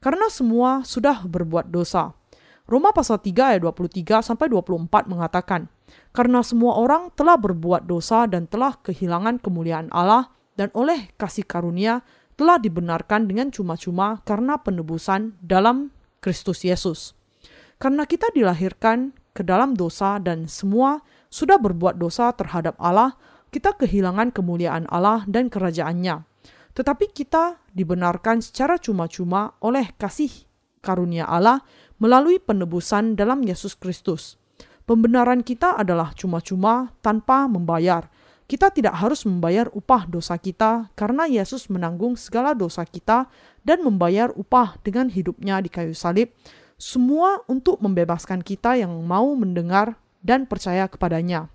Karena 0.00 0.32
semua 0.32 0.80
sudah 0.80 1.28
berbuat 1.28 1.68
dosa, 1.68 2.16
Roma 2.64 2.88
pasal 2.94 3.20
3 3.20 3.52
ayat 3.52 3.60
23 3.60 4.24
sampai 4.24 4.48
24 4.48 5.04
mengatakan, 5.10 5.68
"Karena 6.16 6.40
semua 6.40 6.80
orang 6.80 7.12
telah 7.12 7.36
berbuat 7.36 7.84
dosa 7.84 8.24
dan 8.24 8.48
telah 8.48 8.80
kehilangan 8.80 9.42
kemuliaan 9.42 9.92
Allah 9.92 10.32
dan 10.56 10.72
oleh 10.72 11.12
kasih 11.20 11.44
karunia 11.44 12.00
telah 12.38 12.56
dibenarkan 12.56 13.28
dengan 13.28 13.52
cuma-cuma 13.52 14.24
karena 14.24 14.56
penebusan 14.56 15.36
dalam 15.42 15.92
Kristus 16.24 16.62
Yesus." 16.62 17.12
Karena 17.76 18.06
kita 18.06 18.30
dilahirkan 18.32 19.12
ke 19.36 19.42
dalam 19.42 19.74
dosa 19.74 20.22
dan 20.22 20.46
semua 20.46 21.02
sudah 21.26 21.58
berbuat 21.58 21.98
dosa 22.00 22.30
terhadap 22.38 22.78
Allah, 22.80 23.18
kita 23.50 23.74
kehilangan 23.74 24.30
kemuliaan 24.30 24.86
Allah 24.88 25.26
dan 25.26 25.50
kerajaannya. 25.50 26.29
Tetapi 26.74 27.10
kita 27.10 27.58
dibenarkan 27.74 28.42
secara 28.42 28.78
cuma-cuma 28.78 29.58
oleh 29.58 29.90
kasih 29.98 30.30
karunia 30.80 31.28
Allah 31.28 31.60
melalui 32.00 32.40
penebusan 32.40 33.14
dalam 33.14 33.44
Yesus 33.44 33.76
Kristus. 33.76 34.40
Pembenaran 34.88 35.46
kita 35.46 35.78
adalah 35.78 36.10
cuma-cuma 36.18 36.90
tanpa 36.98 37.46
membayar. 37.46 38.10
Kita 38.50 38.74
tidak 38.74 38.98
harus 38.98 39.22
membayar 39.22 39.70
upah 39.70 40.10
dosa 40.10 40.34
kita 40.34 40.90
karena 40.98 41.30
Yesus 41.30 41.70
menanggung 41.70 42.18
segala 42.18 42.50
dosa 42.50 42.82
kita 42.82 43.30
dan 43.62 43.86
membayar 43.86 44.34
upah 44.34 44.74
dengan 44.82 45.06
hidupnya 45.06 45.62
di 45.62 45.70
kayu 45.70 45.94
salib. 45.94 46.34
Semua 46.74 47.38
untuk 47.46 47.78
membebaskan 47.78 48.42
kita 48.42 48.74
yang 48.74 48.90
mau 49.06 49.30
mendengar 49.38 49.94
dan 50.18 50.50
percaya 50.50 50.90
kepadanya. 50.90 51.46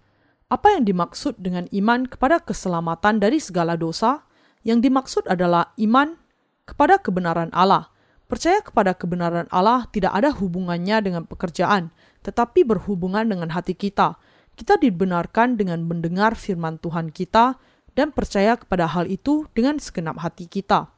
Apa 0.48 0.78
yang 0.78 0.88
dimaksud 0.88 1.36
dengan 1.36 1.68
iman 1.74 2.06
kepada 2.08 2.40
keselamatan 2.40 3.20
dari 3.20 3.44
segala 3.44 3.76
dosa? 3.76 4.24
Yang 4.66 4.90
dimaksud 4.90 5.24
adalah 5.30 5.78
iman 5.78 6.18
kepada 6.66 6.98
kebenaran 6.98 7.54
Allah. 7.54 7.94
Percaya 8.26 8.58
kepada 8.66 8.98
kebenaran 8.98 9.46
Allah 9.54 9.86
tidak 9.94 10.10
ada 10.18 10.34
hubungannya 10.34 10.98
dengan 11.06 11.24
pekerjaan, 11.30 11.94
tetapi 12.26 12.66
berhubungan 12.66 13.30
dengan 13.30 13.54
hati 13.54 13.78
kita. 13.78 14.18
Kita 14.58 14.82
dibenarkan 14.82 15.62
dengan 15.62 15.86
mendengar 15.86 16.34
firman 16.34 16.82
Tuhan 16.82 17.14
kita 17.14 17.62
dan 17.94 18.10
percaya 18.10 18.58
kepada 18.58 18.90
hal 18.90 19.06
itu 19.06 19.46
dengan 19.54 19.78
segenap 19.78 20.18
hati 20.18 20.50
kita. 20.50 20.90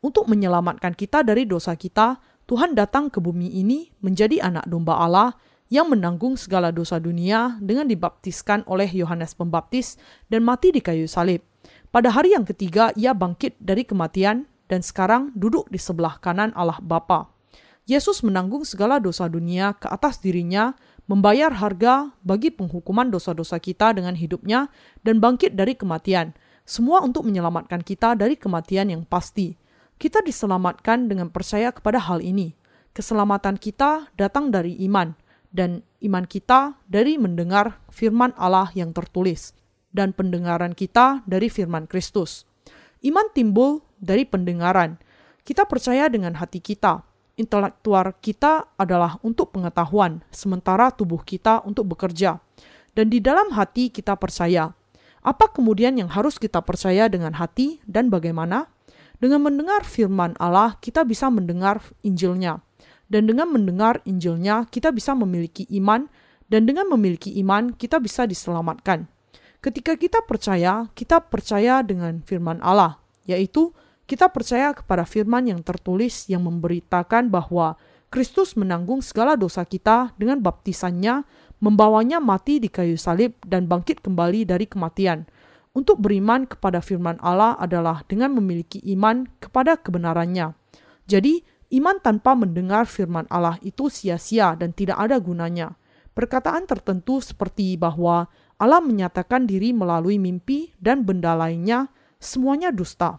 Untuk 0.00 0.24
menyelamatkan 0.32 0.96
kita 0.96 1.20
dari 1.20 1.44
dosa 1.44 1.76
kita, 1.76 2.16
Tuhan 2.48 2.72
datang 2.72 3.12
ke 3.12 3.20
bumi 3.20 3.52
ini 3.60 3.92
menjadi 4.00 4.40
anak 4.40 4.64
domba 4.64 4.96
Allah 4.96 5.36
yang 5.68 5.92
menanggung 5.92 6.40
segala 6.40 6.72
dosa 6.72 6.96
dunia 6.96 7.60
dengan 7.60 7.86
dibaptiskan 7.86 8.64
oleh 8.64 8.88
Yohanes 8.90 9.36
Pembaptis 9.36 10.00
dan 10.32 10.42
mati 10.42 10.72
di 10.72 10.80
kayu 10.80 11.04
salib. 11.04 11.49
Pada 11.90 12.14
hari 12.14 12.38
yang 12.38 12.46
ketiga, 12.46 12.94
ia 12.94 13.10
bangkit 13.10 13.58
dari 13.58 13.82
kematian 13.82 14.46
dan 14.70 14.78
sekarang 14.78 15.34
duduk 15.34 15.66
di 15.74 15.78
sebelah 15.82 16.22
kanan 16.22 16.54
Allah 16.54 16.78
Bapa. 16.78 17.34
Yesus 17.82 18.22
menanggung 18.22 18.62
segala 18.62 19.02
dosa 19.02 19.26
dunia 19.26 19.74
ke 19.74 19.90
atas 19.90 20.22
dirinya, 20.22 20.78
membayar 21.10 21.50
harga 21.50 22.14
bagi 22.22 22.54
penghukuman 22.54 23.10
dosa-dosa 23.10 23.58
kita 23.58 23.90
dengan 23.90 24.14
hidupnya, 24.14 24.70
dan 25.02 25.18
bangkit 25.18 25.58
dari 25.58 25.74
kematian. 25.74 26.30
Semua 26.62 27.02
untuk 27.02 27.26
menyelamatkan 27.26 27.82
kita 27.82 28.14
dari 28.14 28.38
kematian 28.38 28.94
yang 28.94 29.02
pasti. 29.02 29.58
Kita 29.98 30.22
diselamatkan 30.22 31.10
dengan 31.10 31.34
percaya 31.34 31.74
kepada 31.74 31.98
hal 31.98 32.22
ini. 32.22 32.54
Keselamatan 32.94 33.58
kita 33.58 34.14
datang 34.14 34.54
dari 34.54 34.78
iman 34.86 35.10
dan 35.50 35.82
iman 36.06 36.22
kita 36.22 36.78
dari 36.86 37.18
mendengar 37.18 37.82
firman 37.90 38.30
Allah 38.38 38.70
yang 38.78 38.94
tertulis, 38.94 39.58
dan 39.90 40.14
pendengaran 40.14 40.74
kita 40.74 41.22
dari 41.26 41.50
firman 41.50 41.86
Kristus. 41.90 42.46
Iman 43.02 43.28
timbul 43.34 43.82
dari 43.98 44.24
pendengaran. 44.24 45.00
Kita 45.42 45.66
percaya 45.66 46.06
dengan 46.06 46.36
hati 46.38 46.62
kita. 46.62 47.02
Intelektual 47.40 48.12
kita 48.20 48.68
adalah 48.76 49.16
untuk 49.24 49.56
pengetahuan, 49.56 50.20
sementara 50.28 50.92
tubuh 50.92 51.24
kita 51.24 51.64
untuk 51.64 51.96
bekerja. 51.96 52.36
Dan 52.92 53.08
di 53.08 53.18
dalam 53.18 53.54
hati 53.56 53.88
kita 53.88 54.14
percaya. 54.20 54.76
Apa 55.20 55.52
kemudian 55.52 55.96
yang 55.96 56.08
harus 56.12 56.36
kita 56.36 56.60
percaya 56.60 57.08
dengan 57.08 57.36
hati 57.36 57.80
dan 57.88 58.12
bagaimana? 58.12 58.68
Dengan 59.20 59.44
mendengar 59.44 59.84
firman 59.84 60.32
Allah, 60.40 60.76
kita 60.80 61.04
bisa 61.04 61.28
mendengar 61.28 61.80
Injilnya 62.04 62.60
dan 63.10 63.26
dengan 63.26 63.50
mendengar 63.50 63.98
Injilnya 64.06 64.70
kita 64.70 64.94
bisa 64.94 65.12
memiliki 65.18 65.66
iman, 65.76 66.06
dan 66.46 66.64
dengan 66.64 66.86
memiliki 66.86 67.34
iman 67.42 67.74
kita 67.74 67.98
bisa 67.98 68.24
diselamatkan. 68.24 69.10
Ketika 69.60 69.92
kita 69.96 70.24
percaya, 70.24 70.88
kita 70.96 71.20
percaya 71.20 71.84
dengan 71.84 72.24
firman 72.24 72.64
Allah, 72.64 72.96
yaitu 73.28 73.76
kita 74.08 74.32
percaya 74.32 74.72
kepada 74.72 75.04
firman 75.04 75.46
yang 75.52 75.60
tertulis 75.60 76.26
yang 76.32 76.48
memberitakan 76.48 77.28
bahwa 77.28 77.76
Kristus 78.10 78.56
menanggung 78.56 79.04
segala 79.04 79.36
dosa 79.36 79.62
kita 79.62 80.16
dengan 80.16 80.40
baptisannya, 80.40 81.22
membawanya 81.60 82.18
mati 82.18 82.58
di 82.58 82.72
kayu 82.72 82.96
salib 82.96 83.36
dan 83.46 83.68
bangkit 83.68 84.00
kembali 84.02 84.48
dari 84.48 84.66
kematian. 84.66 85.28
Untuk 85.70 86.02
beriman 86.02 86.50
kepada 86.50 86.82
firman 86.82 87.20
Allah 87.22 87.54
adalah 87.60 88.02
dengan 88.10 88.34
memiliki 88.34 88.82
iman 88.96 89.28
kepada 89.38 89.78
kebenarannya. 89.78 90.56
Jadi, 91.06 91.60
Iman 91.70 92.02
tanpa 92.02 92.34
mendengar 92.34 92.82
firman 92.90 93.30
Allah 93.30 93.54
itu 93.62 93.86
sia-sia 93.86 94.58
dan 94.58 94.74
tidak 94.74 94.98
ada 94.98 95.22
gunanya. 95.22 95.78
Perkataan 96.18 96.66
tertentu 96.66 97.22
seperti 97.22 97.78
bahwa 97.78 98.26
Allah 98.60 98.84
menyatakan 98.84 99.48
diri 99.48 99.72
melalui 99.72 100.20
mimpi 100.20 100.76
dan 100.76 101.08
benda 101.08 101.32
lainnya, 101.32 101.88
semuanya 102.20 102.68
dusta. 102.68 103.16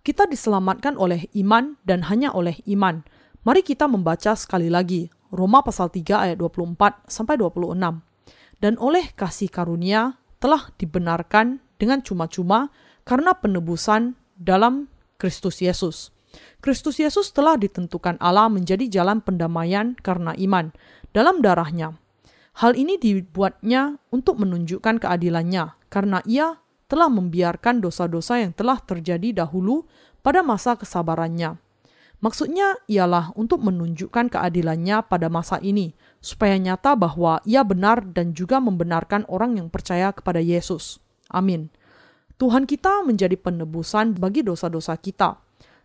Kita 0.00 0.24
diselamatkan 0.24 0.96
oleh 0.96 1.28
iman 1.36 1.76
dan 1.84 2.08
hanya 2.08 2.32
oleh 2.32 2.56
iman. 2.72 3.04
Mari 3.44 3.60
kita 3.60 3.84
membaca 3.84 4.32
sekali 4.32 4.72
lagi 4.72 5.12
Roma 5.28 5.60
pasal 5.60 5.92
3 5.92 6.32
ayat 6.32 6.36
24 6.40 7.04
sampai 7.04 7.36
26. 7.36 7.76
Dan 8.58 8.74
oleh 8.80 9.12
kasih 9.12 9.52
karunia 9.52 10.16
telah 10.40 10.72
dibenarkan 10.80 11.60
dengan 11.76 12.00
cuma-cuma 12.00 12.72
karena 13.04 13.36
penebusan 13.36 14.16
dalam 14.40 14.88
Kristus 15.20 15.60
Yesus. 15.60 16.16
Kristus 16.64 16.96
Yesus 16.96 17.30
telah 17.36 17.60
ditentukan 17.60 18.16
Allah 18.18 18.48
menjadi 18.48 18.88
jalan 18.88 19.20
pendamaian 19.20 19.94
karena 20.00 20.32
iman 20.40 20.72
dalam 21.12 21.44
darahnya. 21.44 21.96
Hal 22.58 22.74
ini 22.74 22.98
dibuatnya 22.98 24.02
untuk 24.10 24.42
menunjukkan 24.42 24.98
keadilannya, 24.98 25.78
karena 25.86 26.18
ia 26.26 26.58
telah 26.90 27.06
membiarkan 27.06 27.78
dosa-dosa 27.78 28.42
yang 28.42 28.50
telah 28.50 28.82
terjadi 28.82 29.46
dahulu 29.46 29.86
pada 30.26 30.42
masa 30.42 30.74
kesabarannya. 30.74 31.54
Maksudnya 32.18 32.74
ialah 32.90 33.30
untuk 33.38 33.62
menunjukkan 33.62 34.34
keadilannya 34.34 35.06
pada 35.06 35.30
masa 35.30 35.62
ini, 35.62 35.94
supaya 36.18 36.58
nyata 36.58 36.98
bahwa 36.98 37.38
ia 37.46 37.62
benar 37.62 38.02
dan 38.10 38.34
juga 38.34 38.58
membenarkan 38.58 39.22
orang 39.30 39.62
yang 39.62 39.70
percaya 39.70 40.10
kepada 40.10 40.42
Yesus. 40.42 40.98
Amin. 41.30 41.70
Tuhan 42.42 42.66
kita 42.66 43.06
menjadi 43.06 43.38
penebusan 43.38 44.18
bagi 44.18 44.42
dosa-dosa 44.42 44.98
kita 44.98 45.38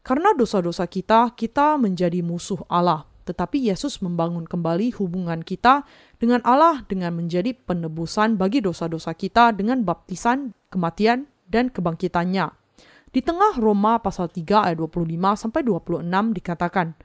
karena 0.04 0.36
dosa-dosa 0.36 0.84
kita, 0.84 1.32
kita 1.32 1.80
menjadi 1.80 2.20
musuh 2.20 2.60
Allah. 2.68 3.08
Tetapi 3.24 3.72
Yesus 3.72 4.04
membangun 4.04 4.44
kembali 4.44 4.96
hubungan 5.00 5.40
kita 5.44 5.88
dengan 6.20 6.44
Allah 6.44 6.84
dengan 6.88 7.16
menjadi 7.16 7.56
penebusan 7.56 8.36
bagi 8.36 8.60
dosa-dosa 8.60 9.16
kita 9.16 9.56
dengan 9.56 9.88
baptisan, 9.88 10.52
kematian, 10.68 11.28
dan 11.48 11.72
kebangkitannya. 11.72 12.52
Di 13.14 13.22
tengah 13.22 13.62
Roma 13.62 14.02
pasal 14.02 14.28
3 14.28 14.74
ayat 14.74 14.78
25 14.82 15.38
sampai 15.38 15.62
26 15.62 16.34
dikatakan, 16.34 16.98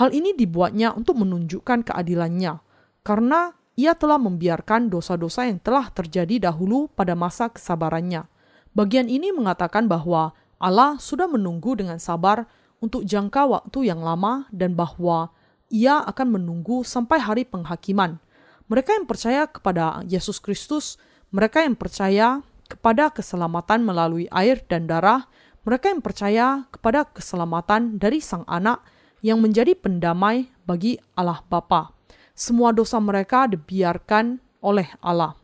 hal 0.00 0.08
ini 0.10 0.32
dibuatnya 0.32 0.96
untuk 0.96 1.20
menunjukkan 1.20 1.92
keadilannya, 1.92 2.58
karena 3.04 3.52
ia 3.76 3.92
telah 3.92 4.16
membiarkan 4.16 4.88
dosa-dosa 4.88 5.46
yang 5.46 5.60
telah 5.60 5.92
terjadi 5.92 6.50
dahulu 6.50 6.88
pada 6.92 7.12
masa 7.12 7.52
kesabarannya. 7.52 8.24
Bagian 8.72 9.06
ini 9.12 9.30
mengatakan 9.36 9.84
bahwa 9.84 10.32
Allah 10.60 11.00
sudah 11.00 11.28
menunggu 11.28 11.76
dengan 11.76 11.96
sabar 11.96 12.44
untuk 12.80 13.04
jangka 13.04 13.48
waktu 13.48 13.92
yang 13.92 14.00
lama 14.00 14.48
dan 14.52 14.72
bahwa 14.72 15.32
ia 15.70 16.02
akan 16.02 16.36
menunggu 16.36 16.82
sampai 16.82 17.22
hari 17.22 17.46
penghakiman. 17.46 18.18
Mereka 18.66 18.90
yang 18.94 19.06
percaya 19.06 19.46
kepada 19.46 20.02
Yesus 20.04 20.42
Kristus, 20.42 20.98
mereka 21.30 21.62
yang 21.62 21.78
percaya 21.78 22.42
kepada 22.66 23.10
keselamatan 23.10 23.82
melalui 23.82 24.30
air 24.30 24.62
dan 24.66 24.86
darah, 24.86 25.26
mereka 25.66 25.90
yang 25.90 26.02
percaya 26.02 26.46
kepada 26.70 27.06
keselamatan 27.06 27.98
dari 27.98 28.22
Sang 28.22 28.46
Anak 28.46 28.82
yang 29.22 29.42
menjadi 29.42 29.74
pendamai 29.74 30.50
bagi 30.66 30.98
Allah 31.18 31.42
Bapa. 31.46 31.94
Semua 32.34 32.70
dosa 32.70 32.96
mereka 33.02 33.50
dibiarkan 33.50 34.38
oleh 34.62 34.88
Allah. 35.02 35.36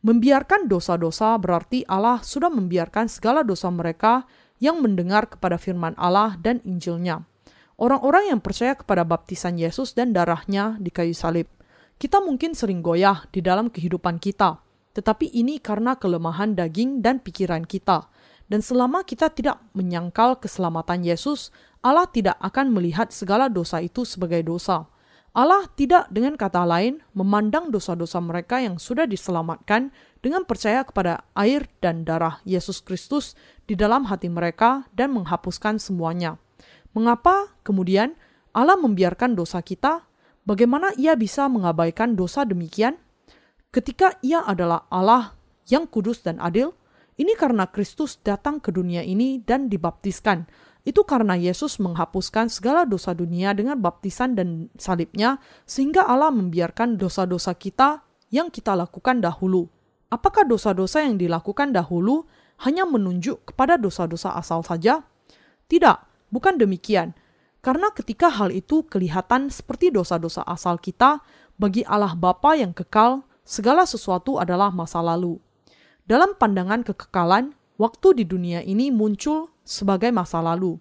Membiarkan 0.00 0.64
dosa-dosa 0.64 1.36
berarti 1.36 1.84
Allah 1.84 2.24
sudah 2.24 2.48
membiarkan 2.48 3.08
segala 3.08 3.44
dosa 3.44 3.68
mereka 3.68 4.24
yang 4.60 4.80
mendengar 4.80 5.28
kepada 5.28 5.56
firman 5.56 5.96
Allah 5.96 6.36
dan 6.40 6.60
Injilnya. 6.64 7.29
Orang-orang 7.80 8.28
yang 8.28 8.40
percaya 8.44 8.76
kepada 8.76 9.08
baptisan 9.08 9.56
Yesus 9.56 9.96
dan 9.96 10.12
darahnya 10.12 10.76
di 10.76 10.92
kayu 10.92 11.16
salib. 11.16 11.48
Kita 11.96 12.20
mungkin 12.20 12.52
sering 12.52 12.84
goyah 12.84 13.24
di 13.32 13.40
dalam 13.40 13.72
kehidupan 13.72 14.20
kita, 14.20 14.60
tetapi 14.92 15.32
ini 15.32 15.56
karena 15.56 15.96
kelemahan 15.96 16.52
daging 16.52 17.00
dan 17.00 17.24
pikiran 17.24 17.64
kita. 17.64 18.12
Dan 18.52 18.60
selama 18.60 19.00
kita 19.08 19.32
tidak 19.32 19.56
menyangkal 19.72 20.36
keselamatan 20.36 21.08
Yesus, 21.08 21.48
Allah 21.80 22.04
tidak 22.04 22.36
akan 22.44 22.68
melihat 22.76 23.08
segala 23.08 23.48
dosa 23.48 23.80
itu 23.80 24.04
sebagai 24.04 24.44
dosa 24.44 24.84
Allah 25.30 25.62
tidak 25.78 26.10
dengan 26.10 26.34
kata 26.34 26.66
lain 26.66 26.98
memandang 27.14 27.70
dosa-dosa 27.70 28.18
mereka 28.18 28.58
yang 28.58 28.82
sudah 28.82 29.06
diselamatkan 29.06 29.94
dengan 30.18 30.42
percaya 30.42 30.82
kepada 30.82 31.22
air 31.38 31.70
dan 31.78 32.02
darah 32.02 32.42
Yesus 32.42 32.82
Kristus 32.82 33.38
di 33.70 33.78
dalam 33.78 34.10
hati 34.10 34.26
mereka 34.26 34.90
dan 34.90 35.14
menghapuskan 35.14 35.78
semuanya. 35.78 36.34
Mengapa 36.90 37.54
kemudian 37.62 38.18
Allah 38.50 38.74
membiarkan 38.74 39.38
dosa 39.38 39.62
kita? 39.62 40.06
Bagaimana 40.42 40.90
ia 40.98 41.14
bisa 41.14 41.46
mengabaikan 41.46 42.18
dosa 42.18 42.42
demikian? 42.42 42.98
Ketika 43.70 44.18
ia 44.24 44.42
adalah 44.42 44.90
Allah 44.90 45.38
yang 45.70 45.86
kudus 45.86 46.26
dan 46.26 46.42
adil, 46.42 46.74
ini 47.14 47.38
karena 47.38 47.70
Kristus 47.70 48.18
datang 48.18 48.58
ke 48.58 48.74
dunia 48.74 49.06
ini 49.06 49.38
dan 49.38 49.70
dibaptiskan, 49.70 50.50
itu 50.82 51.06
karena 51.06 51.38
Yesus 51.38 51.78
menghapuskan 51.78 52.50
segala 52.50 52.82
dosa 52.88 53.14
dunia 53.14 53.54
dengan 53.54 53.78
baptisan 53.78 54.34
dan 54.34 54.72
salibnya, 54.74 55.38
sehingga 55.68 56.08
Allah 56.08 56.34
membiarkan 56.34 56.98
dosa-dosa 56.98 57.54
kita 57.54 58.02
yang 58.34 58.50
kita 58.50 58.74
lakukan 58.74 59.22
dahulu. 59.22 59.70
Apakah 60.10 60.42
dosa-dosa 60.42 61.06
yang 61.06 61.14
dilakukan 61.20 61.70
dahulu 61.70 62.26
hanya 62.66 62.82
menunjuk 62.82 63.54
kepada 63.54 63.78
dosa-dosa 63.78 64.34
asal 64.34 64.66
saja? 64.66 65.06
Tidak, 65.70 66.09
bukan 66.30 66.56
demikian. 66.56 67.12
Karena 67.60 67.92
ketika 67.92 68.32
hal 68.32 68.48
itu 68.54 68.88
kelihatan 68.88 69.52
seperti 69.52 69.92
dosa-dosa 69.92 70.40
asal 70.48 70.80
kita, 70.80 71.20
bagi 71.60 71.84
Allah 71.84 72.16
Bapa 72.16 72.56
yang 72.56 72.72
kekal, 72.72 73.20
segala 73.44 73.84
sesuatu 73.84 74.40
adalah 74.40 74.72
masa 74.72 75.04
lalu. 75.04 75.36
Dalam 76.08 76.32
pandangan 76.40 76.80
kekekalan, 76.80 77.52
waktu 77.76 78.08
di 78.16 78.24
dunia 78.24 78.64
ini 78.64 78.88
muncul 78.88 79.52
sebagai 79.60 80.08
masa 80.08 80.40
lalu. 80.40 80.80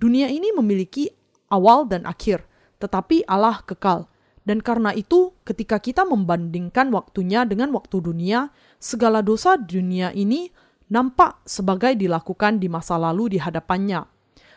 Dunia 0.00 0.32
ini 0.32 0.56
memiliki 0.56 1.12
awal 1.52 1.84
dan 1.84 2.08
akhir, 2.08 2.48
tetapi 2.80 3.28
Allah 3.28 3.60
kekal. 3.68 4.08
Dan 4.46 4.64
karena 4.64 4.94
itu, 4.96 5.36
ketika 5.42 5.82
kita 5.82 6.06
membandingkan 6.06 6.88
waktunya 6.94 7.44
dengan 7.44 7.74
waktu 7.76 7.98
dunia, 7.98 8.54
segala 8.78 9.20
dosa 9.20 9.58
dunia 9.58 10.14
ini 10.14 10.48
nampak 10.86 11.42
sebagai 11.42 11.98
dilakukan 11.98 12.62
di 12.62 12.70
masa 12.70 12.94
lalu 12.94 13.36
di 13.36 13.38
hadapannya. 13.42 14.15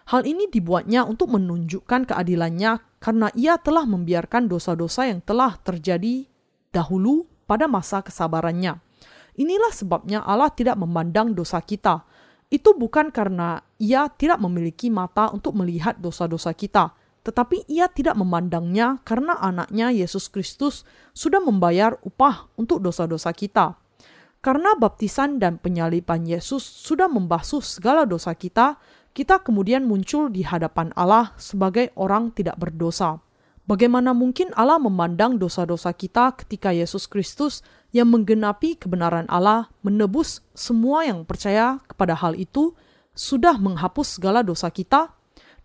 Hal 0.10 0.26
ini 0.26 0.50
dibuatnya 0.50 1.06
untuk 1.06 1.38
menunjukkan 1.38 2.10
keadilannya 2.10 2.82
karena 2.98 3.30
ia 3.38 3.62
telah 3.62 3.86
membiarkan 3.86 4.50
dosa-dosa 4.50 5.06
yang 5.06 5.22
telah 5.22 5.54
terjadi 5.62 6.26
dahulu 6.74 7.30
pada 7.46 7.70
masa 7.70 8.02
kesabarannya. 8.02 8.82
Inilah 9.38 9.70
sebabnya 9.70 10.26
Allah 10.26 10.50
tidak 10.50 10.82
memandang 10.82 11.38
dosa 11.38 11.62
kita. 11.62 12.10
Itu 12.50 12.74
bukan 12.74 13.14
karena 13.14 13.62
ia 13.78 14.10
tidak 14.10 14.42
memiliki 14.42 14.90
mata 14.90 15.30
untuk 15.30 15.54
melihat 15.54 16.02
dosa-dosa 16.02 16.58
kita, 16.58 16.98
tetapi 17.22 17.70
ia 17.70 17.86
tidak 17.86 18.18
memandangnya 18.18 18.98
karena 19.06 19.38
anaknya 19.38 19.94
Yesus 19.94 20.26
Kristus 20.34 20.90
sudah 21.14 21.38
membayar 21.38 22.02
upah 22.02 22.50
untuk 22.58 22.82
dosa-dosa 22.82 23.30
kita. 23.30 23.78
Karena 24.42 24.74
baptisan 24.74 25.38
dan 25.38 25.62
penyaliban 25.62 26.26
Yesus 26.26 26.66
sudah 26.66 27.12
membasuh 27.12 27.62
segala 27.62 28.10
dosa 28.10 28.34
kita, 28.34 28.82
kita 29.14 29.42
kemudian 29.42 29.86
muncul 29.90 30.30
di 30.30 30.46
hadapan 30.46 30.94
Allah 30.94 31.34
sebagai 31.36 31.90
orang 31.98 32.32
tidak 32.34 32.56
berdosa. 32.62 33.20
Bagaimana 33.70 34.18
mungkin 34.18 34.50
Allah 34.58 34.82
memandang 34.82 35.38
dosa-dosa 35.38 35.94
kita 35.94 36.34
ketika 36.42 36.74
Yesus 36.74 37.06
Kristus 37.06 37.62
yang 37.94 38.10
menggenapi 38.10 38.82
kebenaran 38.82 39.30
Allah 39.30 39.70
menebus 39.86 40.42
semua 40.58 41.06
yang 41.06 41.22
percaya 41.22 41.78
kepada 41.86 42.18
hal 42.18 42.34
itu 42.34 42.74
sudah 43.14 43.62
menghapus 43.62 44.18
segala 44.18 44.42
dosa 44.42 44.74
kita? 44.74 45.14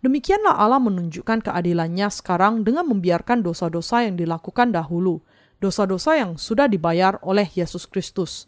Demikianlah 0.05 0.53
Allah 0.53 0.77
menunjukkan 0.77 1.49
keadilannya 1.49 2.05
sekarang 2.13 2.61
dengan 2.61 2.85
membiarkan 2.85 3.41
dosa-dosa 3.41 4.05
yang 4.05 4.21
dilakukan 4.21 4.69
dahulu, 4.69 5.25
dosa-dosa 5.57 6.21
yang 6.21 6.37
sudah 6.37 6.69
dibayar 6.69 7.17
oleh 7.25 7.49
Yesus 7.57 7.89
Kristus. 7.89 8.45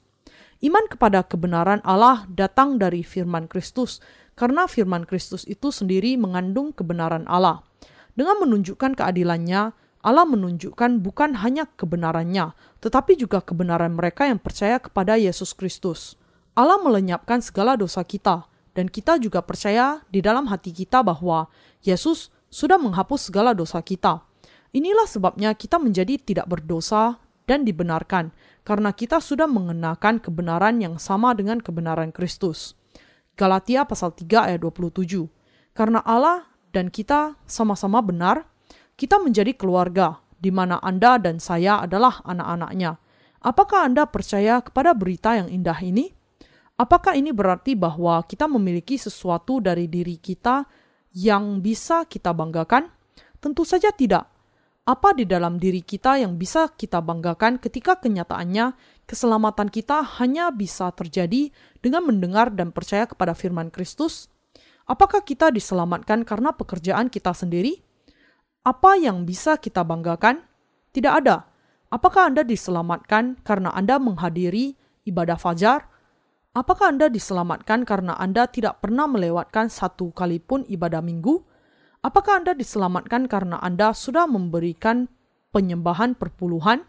Iman 0.62 0.86
kepada 0.86 1.26
kebenaran 1.26 1.82
Allah 1.82 2.30
datang 2.30 2.78
dari 2.78 3.02
firman 3.02 3.50
Kristus 3.50 4.02
karena 4.38 4.70
firman 4.70 5.04
Kristus 5.10 5.42
itu 5.50 5.74
sendiri 5.74 6.14
mengandung 6.16 6.70
kebenaran 6.70 7.26
Allah. 7.26 7.66
Dengan 8.14 8.38
menunjukkan 8.46 8.94
keadilannya, 8.94 9.74
Allah 10.06 10.26
menunjukkan 10.30 11.02
bukan 11.02 11.42
hanya 11.42 11.66
kebenarannya, 11.74 12.54
tetapi 12.80 13.18
juga 13.18 13.42
kebenaran 13.42 13.98
mereka 13.98 14.30
yang 14.30 14.38
percaya 14.38 14.78
kepada 14.78 15.18
Yesus 15.18 15.58
Kristus. 15.58 16.16
Allah 16.54 16.78
melenyapkan 16.78 17.42
segala 17.42 17.74
dosa 17.74 18.06
kita, 18.06 18.46
dan 18.78 18.94
kita 18.94 19.18
juga 19.18 19.42
percaya 19.42 20.06
di 20.14 20.22
dalam 20.22 20.46
hati 20.54 20.70
kita 20.70 21.02
bahwa 21.02 21.50
Yesus 21.82 22.30
sudah 22.54 22.78
menghapus 22.78 23.34
segala 23.34 23.58
dosa 23.58 23.82
kita. 23.82 24.22
Inilah 24.70 25.10
sebabnya 25.10 25.58
kita 25.58 25.82
menjadi 25.82 26.22
tidak 26.22 26.46
berdosa 26.46 27.18
dan 27.50 27.66
dibenarkan, 27.66 28.30
karena 28.62 28.94
kita 28.94 29.18
sudah 29.18 29.50
mengenakan 29.50 30.22
kebenaran 30.22 30.78
yang 30.78 31.02
sama 31.02 31.34
dengan 31.34 31.58
kebenaran 31.58 32.14
Kristus. 32.14 32.77
Galatia 33.38 33.86
pasal 33.86 34.18
3 34.18 34.50
ayat 34.50 34.60
27. 34.66 35.30
Karena 35.78 36.02
Allah 36.02 36.50
dan 36.74 36.90
kita 36.90 37.38
sama-sama 37.46 38.02
benar, 38.02 38.50
kita 38.98 39.22
menjadi 39.22 39.54
keluarga 39.54 40.18
di 40.42 40.50
mana 40.50 40.82
Anda 40.82 41.22
dan 41.22 41.38
saya 41.38 41.86
adalah 41.86 42.26
anak-anaknya. 42.26 42.98
Apakah 43.46 43.86
Anda 43.86 44.10
percaya 44.10 44.58
kepada 44.66 44.98
berita 44.98 45.38
yang 45.38 45.54
indah 45.54 45.78
ini? 45.86 46.10
Apakah 46.82 47.14
ini 47.14 47.30
berarti 47.30 47.78
bahwa 47.78 48.22
kita 48.26 48.50
memiliki 48.50 48.98
sesuatu 48.98 49.62
dari 49.62 49.86
diri 49.86 50.18
kita 50.18 50.66
yang 51.14 51.62
bisa 51.62 52.10
kita 52.10 52.34
banggakan? 52.34 52.90
Tentu 53.38 53.62
saja 53.66 53.94
tidak. 53.94 54.26
Apa 54.88 55.12
di 55.12 55.28
dalam 55.28 55.60
diri 55.60 55.84
kita 55.84 56.16
yang 56.16 56.40
bisa 56.40 56.72
kita 56.72 57.04
banggakan 57.04 57.60
ketika 57.60 58.00
kenyataannya 58.00 58.72
keselamatan 59.04 59.68
kita 59.68 60.00
hanya 60.24 60.48
bisa 60.48 60.96
terjadi 60.96 61.52
dengan 61.84 62.08
mendengar 62.08 62.56
dan 62.56 62.72
percaya 62.72 63.04
kepada 63.04 63.36
firman 63.36 63.68
Kristus? 63.68 64.32
Apakah 64.88 65.28
kita 65.28 65.52
diselamatkan 65.52 66.24
karena 66.24 66.56
pekerjaan 66.56 67.12
kita 67.12 67.36
sendiri? 67.36 67.84
Apa 68.64 68.96
yang 68.96 69.28
bisa 69.28 69.60
kita 69.60 69.84
banggakan? 69.84 70.48
Tidak 70.96 71.12
ada. 71.12 71.52
Apakah 71.92 72.32
Anda 72.32 72.48
diselamatkan 72.48 73.44
karena 73.44 73.76
Anda 73.76 74.00
menghadiri 74.00 74.80
ibadah 75.04 75.36
fajar? 75.36 75.84
Apakah 76.56 76.96
Anda 76.96 77.12
diselamatkan 77.12 77.84
karena 77.84 78.16
Anda 78.16 78.48
tidak 78.48 78.80
pernah 78.80 79.04
melewatkan 79.04 79.68
satu 79.68 80.16
kali 80.16 80.40
pun 80.40 80.64
ibadah 80.72 81.04
minggu? 81.04 81.57
Apakah 82.08 82.40
Anda 82.40 82.56
diselamatkan 82.56 83.28
karena 83.28 83.60
Anda 83.60 83.92
sudah 83.92 84.32
memberikan 84.32 85.12
penyembahan 85.52 86.16
perpuluhan? 86.16 86.88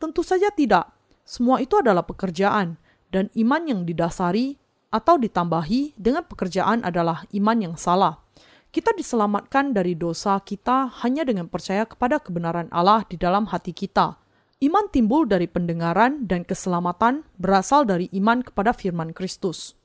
Tentu 0.00 0.24
saja 0.24 0.48
tidak. 0.48 0.88
Semua 1.20 1.60
itu 1.60 1.76
adalah 1.76 2.00
pekerjaan, 2.08 2.80
dan 3.12 3.28
iman 3.36 3.60
yang 3.68 3.80
didasari 3.84 4.56
atau 4.88 5.20
ditambahi 5.20 6.00
dengan 6.00 6.24
pekerjaan 6.24 6.80
adalah 6.80 7.28
iman 7.36 7.58
yang 7.60 7.76
salah. 7.76 8.24
Kita 8.72 8.96
diselamatkan 8.96 9.76
dari 9.76 10.00
dosa 10.00 10.40
kita 10.40 10.88
hanya 11.04 11.28
dengan 11.28 11.52
percaya 11.52 11.84
kepada 11.84 12.16
kebenaran 12.16 12.72
Allah 12.72 13.04
di 13.04 13.20
dalam 13.20 13.44
hati 13.52 13.76
kita. 13.76 14.16
Iman 14.64 14.88
timbul 14.88 15.28
dari 15.28 15.44
pendengaran 15.44 16.24
dan 16.24 16.40
keselamatan 16.40 17.28
berasal 17.36 17.84
dari 17.84 18.08
iman 18.16 18.40
kepada 18.40 18.72
firman 18.72 19.12
Kristus. 19.12 19.76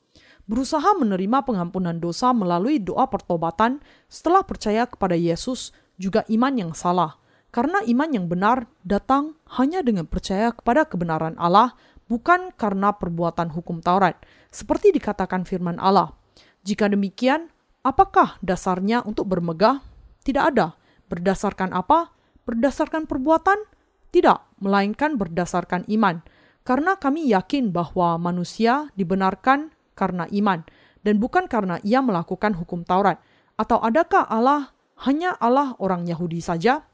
Berusaha 0.49 0.97
menerima 0.97 1.45
pengampunan 1.45 2.01
dosa 2.01 2.33
melalui 2.33 2.81
doa 2.81 3.05
pertobatan 3.05 3.85
setelah 4.09 4.41
percaya 4.41 4.89
kepada 4.89 5.13
Yesus 5.13 5.69
juga 6.01 6.25
iman 6.25 6.53
yang 6.57 6.71
salah 6.73 7.21
karena 7.49 7.81
iman 7.81 8.09
yang 8.13 8.25
benar 8.29 8.69
datang 8.85 9.33
hanya 9.57 9.81
dengan 9.81 10.05
percaya 10.05 10.53
kepada 10.53 10.85
kebenaran 10.85 11.33
Allah, 11.41 11.73
bukan 12.05 12.53
karena 12.53 12.93
perbuatan 12.93 13.49
hukum 13.49 13.81
Taurat, 13.81 14.21
seperti 14.53 14.93
dikatakan 14.93 15.49
firman 15.49 15.81
Allah. 15.81 16.13
Jika 16.61 16.85
demikian, 16.85 17.49
apakah 17.81 18.37
dasarnya 18.45 19.01
untuk 19.01 19.33
bermegah? 19.33 19.81
Tidak 20.21 20.43
ada. 20.45 20.77
Berdasarkan 21.09 21.73
apa? 21.73 22.13
Berdasarkan 22.45 23.09
perbuatan? 23.09 23.65
Tidak, 24.13 24.61
melainkan 24.61 25.17
berdasarkan 25.17 25.89
iman. 25.89 26.21
Karena 26.61 27.01
kami 27.01 27.33
yakin 27.33 27.73
bahwa 27.73 28.21
manusia 28.21 28.93
dibenarkan 28.93 29.73
karena 29.99 30.23
iman, 30.31 30.63
dan 31.03 31.19
bukan 31.19 31.51
karena 31.51 31.83
ia 31.83 31.99
melakukan 31.99 32.55
hukum 32.55 32.87
Taurat. 32.87 33.19
Atau 33.59 33.83
adakah 33.83 34.23
Allah 34.31 34.71
hanya 35.03 35.35
Allah 35.43 35.75
orang 35.83 36.07
Yahudi 36.07 36.39
saja? 36.39 36.87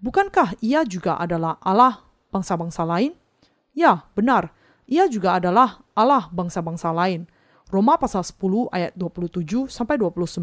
Bukankah 0.00 0.56
ia 0.64 0.88
juga 0.88 1.20
adalah 1.20 1.60
Allah 1.60 2.00
bangsa-bangsa 2.32 2.88
lain? 2.88 3.12
Ya, 3.76 4.08
benar. 4.16 4.56
Ia 4.88 5.04
juga 5.04 5.36
adalah 5.36 5.84
Allah 5.92 6.32
bangsa-bangsa 6.32 6.88
lain. 6.96 7.28
Roma 7.68 8.00
pasal 8.00 8.24
10 8.24 8.72
ayat 8.72 8.96
27 8.96 9.68
sampai 9.68 10.00
29. 10.00 10.40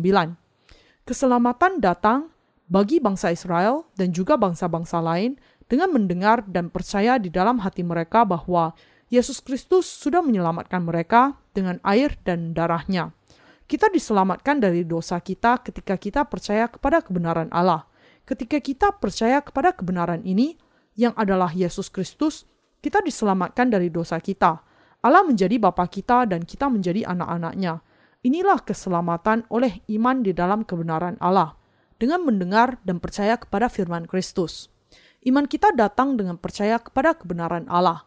Keselamatan 1.05 1.81
datang 1.81 2.29
bagi 2.69 3.01
bangsa 3.01 3.33
Israel 3.33 3.89
dan 3.97 4.13
juga 4.13 4.37
bangsa-bangsa 4.37 5.01
lain 5.01 5.37
dengan 5.65 5.89
mendengar 5.93 6.45
dan 6.45 6.69
percaya 6.69 7.17
di 7.17 7.33
dalam 7.33 7.61
hati 7.61 7.81
mereka 7.81 8.25
bahwa 8.25 8.77
Yesus 9.09 9.37
Kristus 9.41 9.85
sudah 9.85 10.25
menyelamatkan 10.25 10.81
mereka 10.81 11.37
dengan 11.53 11.77
air 11.85 12.17
dan 12.25 12.57
darahnya. 12.57 13.13
Kita 13.65 13.89
diselamatkan 13.89 14.61
dari 14.61 14.85
dosa 14.85 15.17
kita 15.21 15.61
ketika 15.61 15.97
kita 15.97 16.21
percaya 16.25 16.69
kepada 16.69 17.01
kebenaran 17.01 17.49
Allah. 17.49 17.89
Ketika 18.25 18.57
kita 18.57 18.93
percaya 18.97 19.41
kepada 19.41 19.73
kebenaran 19.73 20.25
ini, 20.25 20.57
yang 20.97 21.13
adalah 21.13 21.51
Yesus 21.53 21.91
Kristus, 21.91 22.49
kita 22.81 23.01
diselamatkan 23.01 23.69
dari 23.69 23.89
dosa 23.93 24.17
kita. 24.17 24.61
Allah 25.05 25.21
menjadi 25.21 25.61
Bapa 25.61 25.85
kita 25.85 26.25
dan 26.25 26.41
kita 26.41 26.65
menjadi 26.65 27.05
anak-anaknya. 27.05 27.81
Inilah 28.25 28.57
keselamatan 28.65 29.45
oleh 29.53 29.85
iman 29.93 30.25
di 30.25 30.33
dalam 30.33 30.65
kebenaran 30.65 31.13
Allah, 31.21 31.53
dengan 32.01 32.25
mendengar 32.25 32.81
dan 32.81 32.97
percaya 32.97 33.37
kepada 33.37 33.69
firman 33.69 34.09
Kristus. 34.09 34.73
Iman 35.21 35.45
kita 35.45 35.73
datang 35.77 36.17
dengan 36.17 36.41
percaya 36.41 36.81
kepada 36.81 37.13
kebenaran 37.13 37.69
Allah. 37.69 38.05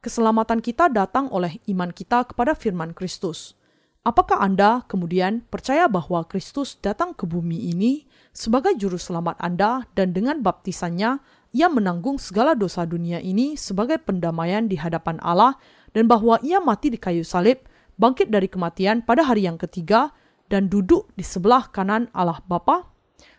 Keselamatan 0.00 0.64
kita 0.64 0.88
datang 0.88 1.28
oleh 1.28 1.60
iman 1.68 1.92
kita 1.92 2.24
kepada 2.24 2.56
firman 2.56 2.96
Kristus. 2.96 3.52
Apakah 4.00 4.40
Anda 4.40 4.80
kemudian 4.88 5.44
percaya 5.52 5.92
bahwa 5.92 6.24
Kristus 6.24 6.80
datang 6.80 7.12
ke 7.12 7.28
bumi 7.28 7.68
ini 7.68 8.08
sebagai 8.32 8.72
juru 8.80 8.96
selamat 8.96 9.36
Anda 9.36 9.84
dan 9.92 10.16
dengan 10.16 10.40
baptisannya 10.40 11.20
ia 11.52 11.68
menanggung 11.68 12.16
segala 12.16 12.56
dosa 12.56 12.88
dunia 12.88 13.20
ini 13.20 13.60
sebagai 13.60 14.00
pendamaian 14.00 14.64
di 14.64 14.80
hadapan 14.80 15.20
Allah 15.20 15.60
dan 15.92 16.08
bahwa 16.08 16.40
ia 16.40 16.64
mati 16.64 16.88
di 16.88 16.96
kayu 16.96 17.20
salib, 17.20 17.60
bangkit 18.00 18.32
dari 18.32 18.48
kematian 18.48 19.04
pada 19.04 19.20
hari 19.20 19.44
yang 19.44 19.60
ketiga 19.60 20.16
dan 20.48 20.72
duduk 20.72 21.12
di 21.12 21.28
sebelah 21.28 21.68
kanan 21.68 22.08
Allah 22.16 22.40
Bapa? 22.48 22.88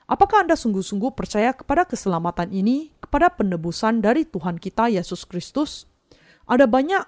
Apakah 0.06 0.46
Anda 0.46 0.54
sungguh-sungguh 0.54 1.18
percaya 1.18 1.58
kepada 1.58 1.90
keselamatan 1.90 2.54
ini, 2.54 2.94
kepada 3.02 3.34
penebusan 3.34 4.06
dari 4.06 4.30
Tuhan 4.30 4.62
kita 4.62 4.94
Yesus 4.94 5.26
Kristus? 5.26 5.90
Ada 6.52 6.68
banyak 6.68 7.04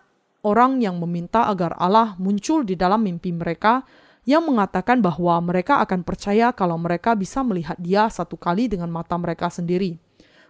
orang 0.48 0.80
yang 0.80 1.04
meminta 1.04 1.52
agar 1.52 1.76
Allah 1.76 2.16
muncul 2.16 2.64
di 2.64 2.80
dalam 2.80 3.04
mimpi 3.04 3.36
mereka 3.36 3.84
yang 4.24 4.48
mengatakan 4.48 5.04
bahwa 5.04 5.36
mereka 5.44 5.84
akan 5.84 6.08
percaya 6.08 6.56
kalau 6.56 6.80
mereka 6.80 7.12
bisa 7.12 7.44
melihat 7.44 7.76
Dia 7.76 8.08
satu 8.08 8.40
kali 8.40 8.72
dengan 8.72 8.88
mata 8.88 9.20
mereka 9.20 9.52
sendiri. 9.52 10.00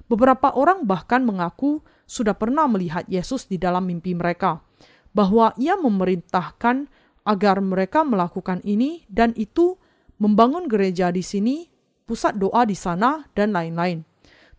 Beberapa 0.06 0.54
orang 0.54 0.86
bahkan 0.86 1.26
mengaku 1.26 1.82
sudah 2.06 2.38
pernah 2.38 2.70
melihat 2.70 3.02
Yesus 3.10 3.50
di 3.50 3.58
dalam 3.58 3.90
mimpi 3.90 4.14
mereka, 4.14 4.62
bahwa 5.10 5.58
Ia 5.58 5.74
memerintahkan 5.74 6.86
agar 7.26 7.58
mereka 7.66 8.06
melakukan 8.06 8.62
ini 8.62 9.10
dan 9.10 9.34
itu, 9.34 9.80
membangun 10.22 10.70
gereja 10.70 11.10
di 11.10 11.26
sini, 11.26 11.66
pusat 12.06 12.38
doa 12.38 12.68
di 12.68 12.78
sana, 12.78 13.26
dan 13.34 13.56
lain-lain. 13.56 14.06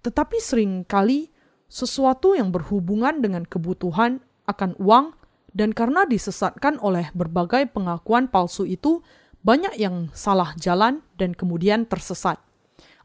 Tetapi 0.03 0.43
sering 0.43 0.83
kali 0.83 1.31
sesuatu 1.69 2.33
yang 2.35 2.51
berhubungan 2.51 3.21
dengan 3.21 3.45
kebutuhan 3.45 4.24
akan 4.45 4.77
uang 4.81 5.17
dan 5.55 5.71
karena 5.71 6.03
disesatkan 6.03 6.83
oleh 6.83 7.15
berbagai 7.15 7.71
pengakuan 7.71 8.27
palsu 8.27 8.67
itu, 8.67 9.07
banyak 9.47 9.79
yang 9.79 10.11
salah 10.11 10.51
jalan 10.59 11.05
dan 11.15 11.31
kemudian 11.31 11.87
tersesat. 11.87 12.43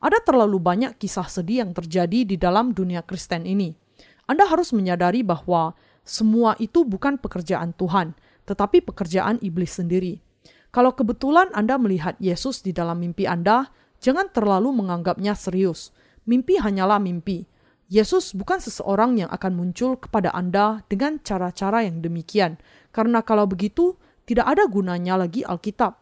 Ada 0.02 0.24
terlalu 0.26 0.58
banyak 0.58 0.98
kisah 0.98 1.30
sedih 1.30 1.62
yang 1.68 1.72
terjadi 1.78 2.26
di 2.26 2.36
dalam 2.40 2.74
dunia 2.74 3.06
Kristen 3.06 3.46
ini. 3.46 3.76
Anda 4.26 4.50
harus 4.50 4.74
menyadari 4.74 5.22
bahwa 5.22 5.78
semua 6.02 6.58
itu 6.58 6.88
bukan 6.88 7.22
pekerjaan 7.22 7.76
Tuhan, 7.78 8.18
tetapi 8.50 8.82
pekerjaan 8.82 9.38
iblis 9.46 9.78
sendiri. 9.78 10.24
Kalau 10.74 10.96
kebetulan 10.98 11.54
Anda 11.54 11.78
melihat 11.78 12.18
Yesus 12.18 12.66
di 12.66 12.74
dalam 12.74 13.04
mimpi 13.04 13.30
Anda, 13.30 13.70
jangan 14.02 14.32
terlalu 14.34 14.74
menganggapnya 14.74 15.38
serius. 15.38 15.94
Mimpi 16.26 16.58
hanyalah 16.58 16.98
mimpi 16.98 17.46
Yesus 17.90 18.38
bukan 18.38 18.62
seseorang 18.62 19.18
yang 19.18 19.34
akan 19.34 19.58
muncul 19.58 19.98
kepada 19.98 20.30
Anda 20.30 20.86
dengan 20.86 21.18
cara-cara 21.26 21.82
yang 21.82 22.06
demikian, 22.06 22.62
karena 22.94 23.26
kalau 23.26 23.50
begitu 23.50 23.98
tidak 24.30 24.46
ada 24.46 24.70
gunanya 24.70 25.18
lagi 25.18 25.42
Alkitab. 25.42 25.98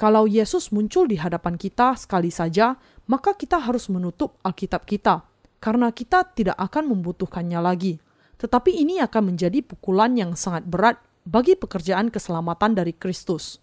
Kalau 0.00 0.24
Yesus 0.24 0.72
muncul 0.72 1.04
di 1.04 1.20
hadapan 1.20 1.60
kita 1.60 1.92
sekali 1.92 2.32
saja, 2.32 2.80
maka 3.04 3.36
kita 3.36 3.60
harus 3.60 3.92
menutup 3.92 4.40
Alkitab 4.48 4.88
kita, 4.88 5.28
karena 5.60 5.92
kita 5.92 6.24
tidak 6.32 6.56
akan 6.56 6.96
membutuhkannya 6.96 7.60
lagi. 7.60 8.00
Tetapi 8.40 8.72
ini 8.72 9.04
akan 9.04 9.36
menjadi 9.36 9.60
pukulan 9.60 10.16
yang 10.16 10.32
sangat 10.40 10.64
berat 10.64 10.96
bagi 11.28 11.52
pekerjaan 11.52 12.08
keselamatan 12.08 12.72
dari 12.80 12.96
Kristus. 12.96 13.60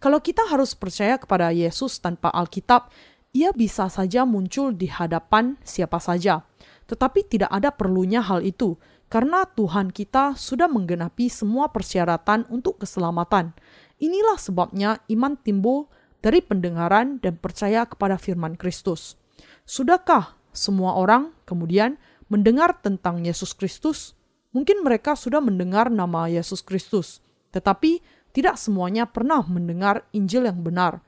Kalau 0.00 0.24
kita 0.24 0.48
harus 0.48 0.72
percaya 0.72 1.20
kepada 1.20 1.52
Yesus 1.52 2.00
tanpa 2.00 2.32
Alkitab, 2.32 2.88
ia 3.36 3.52
bisa 3.52 3.92
saja 3.92 4.24
muncul 4.24 4.72
di 4.72 4.88
hadapan 4.88 5.60
siapa 5.60 6.00
saja 6.00 6.48
tetapi 6.90 7.22
tidak 7.30 7.54
ada 7.54 7.70
perlunya 7.70 8.18
hal 8.18 8.42
itu, 8.42 8.74
karena 9.06 9.46
Tuhan 9.46 9.94
kita 9.94 10.34
sudah 10.34 10.66
menggenapi 10.66 11.30
semua 11.30 11.70
persyaratan 11.70 12.50
untuk 12.50 12.82
keselamatan. 12.82 13.54
Inilah 14.02 14.34
sebabnya 14.34 14.98
iman 15.06 15.38
timbul 15.38 15.86
dari 16.18 16.42
pendengaran 16.42 17.22
dan 17.22 17.38
percaya 17.38 17.86
kepada 17.86 18.18
firman 18.18 18.58
Kristus. 18.58 19.14
Sudahkah 19.62 20.34
semua 20.50 20.98
orang 20.98 21.30
kemudian 21.46 21.94
mendengar 22.26 22.82
tentang 22.82 23.22
Yesus 23.22 23.54
Kristus? 23.54 24.18
Mungkin 24.50 24.82
mereka 24.82 25.14
sudah 25.14 25.38
mendengar 25.38 25.94
nama 25.94 26.26
Yesus 26.26 26.58
Kristus, 26.58 27.22
tetapi 27.54 28.02
tidak 28.34 28.58
semuanya 28.58 29.06
pernah 29.06 29.46
mendengar 29.46 30.10
Injil 30.10 30.50
yang 30.50 30.66
benar. 30.66 31.06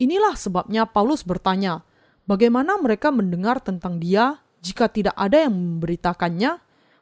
Inilah 0.00 0.40
sebabnya 0.40 0.88
Paulus 0.88 1.20
bertanya, 1.20 1.84
bagaimana 2.24 2.80
mereka 2.80 3.12
mendengar 3.12 3.60
tentang 3.60 4.00
Dia 4.00 4.40
jika 4.62 4.90
tidak 4.90 5.14
ada 5.14 5.46
yang 5.46 5.54
memberitakannya, 5.54 6.58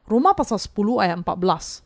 Roma 0.06 0.36
pasal 0.36 0.60
10 0.60 1.02
ayat 1.02 1.16
14. 1.24 1.82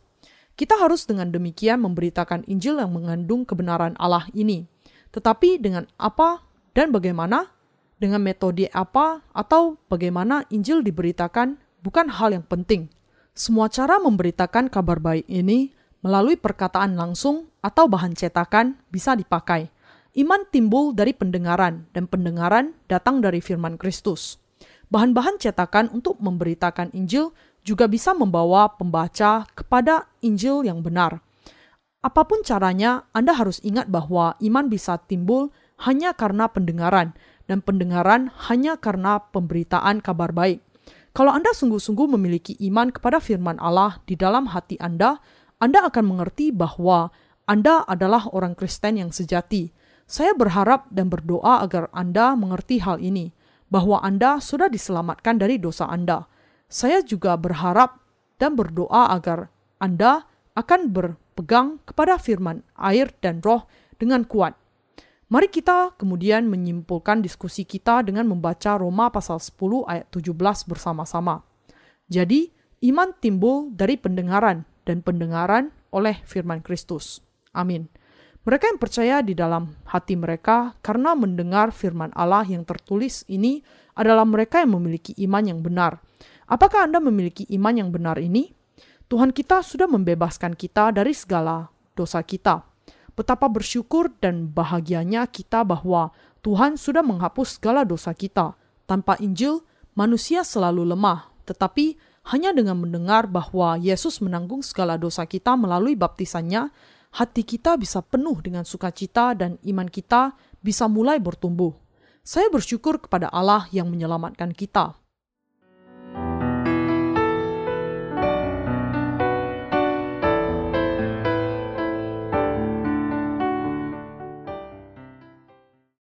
Kita 0.58 0.76
harus 0.76 1.08
dengan 1.08 1.32
demikian 1.32 1.80
memberitakan 1.80 2.44
Injil 2.44 2.76
yang 2.76 2.92
mengandung 2.92 3.48
kebenaran 3.48 3.96
Allah 3.96 4.28
ini. 4.36 4.68
Tetapi 5.08 5.56
dengan 5.56 5.88
apa 5.96 6.44
dan 6.76 6.92
bagaimana, 6.92 7.48
dengan 7.96 8.20
metode 8.20 8.68
apa 8.76 9.24
atau 9.32 9.80
bagaimana 9.88 10.44
Injil 10.52 10.84
diberitakan 10.84 11.56
bukan 11.80 12.12
hal 12.12 12.36
yang 12.36 12.44
penting. 12.44 12.92
Semua 13.32 13.72
cara 13.72 13.96
memberitakan 14.02 14.68
kabar 14.68 15.00
baik 15.00 15.24
ini 15.32 15.72
melalui 16.04 16.36
perkataan 16.36 16.92
langsung 16.96 17.48
atau 17.64 17.88
bahan 17.88 18.12
cetakan 18.12 18.76
bisa 18.92 19.16
dipakai. 19.16 19.72
Iman 20.12 20.44
timbul 20.50 20.92
dari 20.92 21.14
pendengaran 21.14 21.86
dan 21.94 22.10
pendengaran 22.10 22.74
datang 22.90 23.22
dari 23.22 23.38
firman 23.38 23.78
Kristus. 23.78 24.42
Bahan-bahan 24.90 25.38
cetakan 25.38 25.86
untuk 25.94 26.18
memberitakan 26.18 26.90
Injil 26.98 27.30
juga 27.62 27.86
bisa 27.86 28.10
membawa 28.10 28.74
pembaca 28.74 29.46
kepada 29.54 30.10
Injil 30.18 30.66
yang 30.66 30.82
benar. 30.82 31.22
Apa 32.02 32.26
pun 32.26 32.42
caranya, 32.42 33.06
Anda 33.14 33.38
harus 33.38 33.62
ingat 33.62 33.86
bahwa 33.86 34.34
iman 34.42 34.66
bisa 34.66 34.98
timbul 34.98 35.54
hanya 35.86 36.10
karena 36.10 36.50
pendengaran, 36.50 37.14
dan 37.46 37.62
pendengaran 37.62 38.34
hanya 38.50 38.74
karena 38.82 39.22
pemberitaan 39.30 40.02
kabar 40.02 40.34
baik. 40.34 40.58
Kalau 41.14 41.30
Anda 41.38 41.54
sungguh-sungguh 41.54 42.10
memiliki 42.18 42.58
iman 42.66 42.90
kepada 42.90 43.22
firman 43.22 43.62
Allah 43.62 44.02
di 44.10 44.18
dalam 44.18 44.50
hati 44.50 44.74
Anda, 44.82 45.22
Anda 45.62 45.86
akan 45.86 46.02
mengerti 46.02 46.50
bahwa 46.50 47.14
Anda 47.46 47.86
adalah 47.86 48.26
orang 48.34 48.58
Kristen 48.58 48.98
yang 48.98 49.14
sejati. 49.14 49.70
Saya 50.10 50.34
berharap 50.34 50.90
dan 50.90 51.06
berdoa 51.06 51.62
agar 51.62 51.86
Anda 51.94 52.34
mengerti 52.34 52.82
hal 52.82 52.98
ini 52.98 53.30
bahwa 53.70 54.02
Anda 54.02 54.42
sudah 54.42 54.66
diselamatkan 54.66 55.38
dari 55.38 55.56
dosa 55.56 55.86
Anda. 55.86 56.26
Saya 56.66 57.00
juga 57.06 57.38
berharap 57.38 58.02
dan 58.36 58.58
berdoa 58.58 59.14
agar 59.14 59.48
Anda 59.78 60.26
akan 60.58 60.90
berpegang 60.90 61.80
kepada 61.86 62.18
firman 62.18 62.66
air 62.74 63.14
dan 63.22 63.38
roh 63.40 63.64
dengan 63.96 64.26
kuat. 64.26 64.58
Mari 65.30 65.46
kita 65.46 65.94
kemudian 65.94 66.50
menyimpulkan 66.50 67.22
diskusi 67.22 67.62
kita 67.62 68.02
dengan 68.02 68.26
membaca 68.26 68.74
Roma 68.74 69.14
pasal 69.14 69.38
10 69.38 69.86
ayat 69.86 70.10
17 70.10 70.66
bersama-sama. 70.66 71.46
Jadi, 72.10 72.50
iman 72.90 73.14
timbul 73.22 73.70
dari 73.70 73.94
pendengaran 73.94 74.66
dan 74.82 75.06
pendengaran 75.06 75.70
oleh 75.94 76.18
firman 76.26 76.58
Kristus. 76.66 77.22
Amin. 77.54 77.86
Mereka 78.40 78.72
yang 78.72 78.80
percaya 78.80 79.16
di 79.20 79.36
dalam 79.36 79.76
hati 79.84 80.16
mereka 80.16 80.72
karena 80.80 81.12
mendengar 81.12 81.76
firman 81.76 82.08
Allah 82.16 82.40
yang 82.48 82.64
tertulis 82.64 83.20
ini 83.28 83.60
adalah 83.92 84.24
mereka 84.24 84.64
yang 84.64 84.80
memiliki 84.80 85.12
iman 85.28 85.44
yang 85.44 85.60
benar. 85.60 86.00
Apakah 86.48 86.88
Anda 86.88 87.04
memiliki 87.04 87.44
iman 87.52 87.74
yang 87.76 87.92
benar 87.92 88.16
ini? 88.16 88.48
Tuhan 89.12 89.36
kita 89.36 89.60
sudah 89.60 89.84
membebaskan 89.84 90.56
kita 90.56 90.88
dari 90.88 91.12
segala 91.12 91.68
dosa 91.92 92.24
kita. 92.24 92.64
Betapa 93.12 93.50
bersyukur 93.52 94.08
dan 94.24 94.48
bahagianya 94.48 95.28
kita 95.28 95.60
bahwa 95.60 96.08
Tuhan 96.40 96.80
sudah 96.80 97.04
menghapus 97.04 97.60
segala 97.60 97.84
dosa 97.84 98.16
kita. 98.16 98.56
Tanpa 98.88 99.20
Injil, 99.20 99.60
manusia 99.92 100.40
selalu 100.40 100.88
lemah, 100.88 101.28
tetapi 101.44 102.00
hanya 102.32 102.56
dengan 102.56 102.80
mendengar 102.80 103.28
bahwa 103.28 103.76
Yesus 103.76 104.24
menanggung 104.24 104.64
segala 104.64 104.96
dosa 104.96 105.28
kita 105.28 105.58
melalui 105.60 105.92
baptisannya, 105.92 106.72
hati 107.10 107.42
kita 107.42 107.74
bisa 107.80 108.04
penuh 108.04 108.38
dengan 108.38 108.62
sukacita 108.62 109.34
dan 109.34 109.58
iman 109.66 109.88
kita 109.90 110.36
bisa 110.62 110.86
mulai 110.86 111.18
bertumbuh. 111.18 111.74
Saya 112.20 112.52
bersyukur 112.52 113.00
kepada 113.00 113.32
Allah 113.32 113.66
yang 113.72 113.88
menyelamatkan 113.88 114.52
kita. 114.52 114.99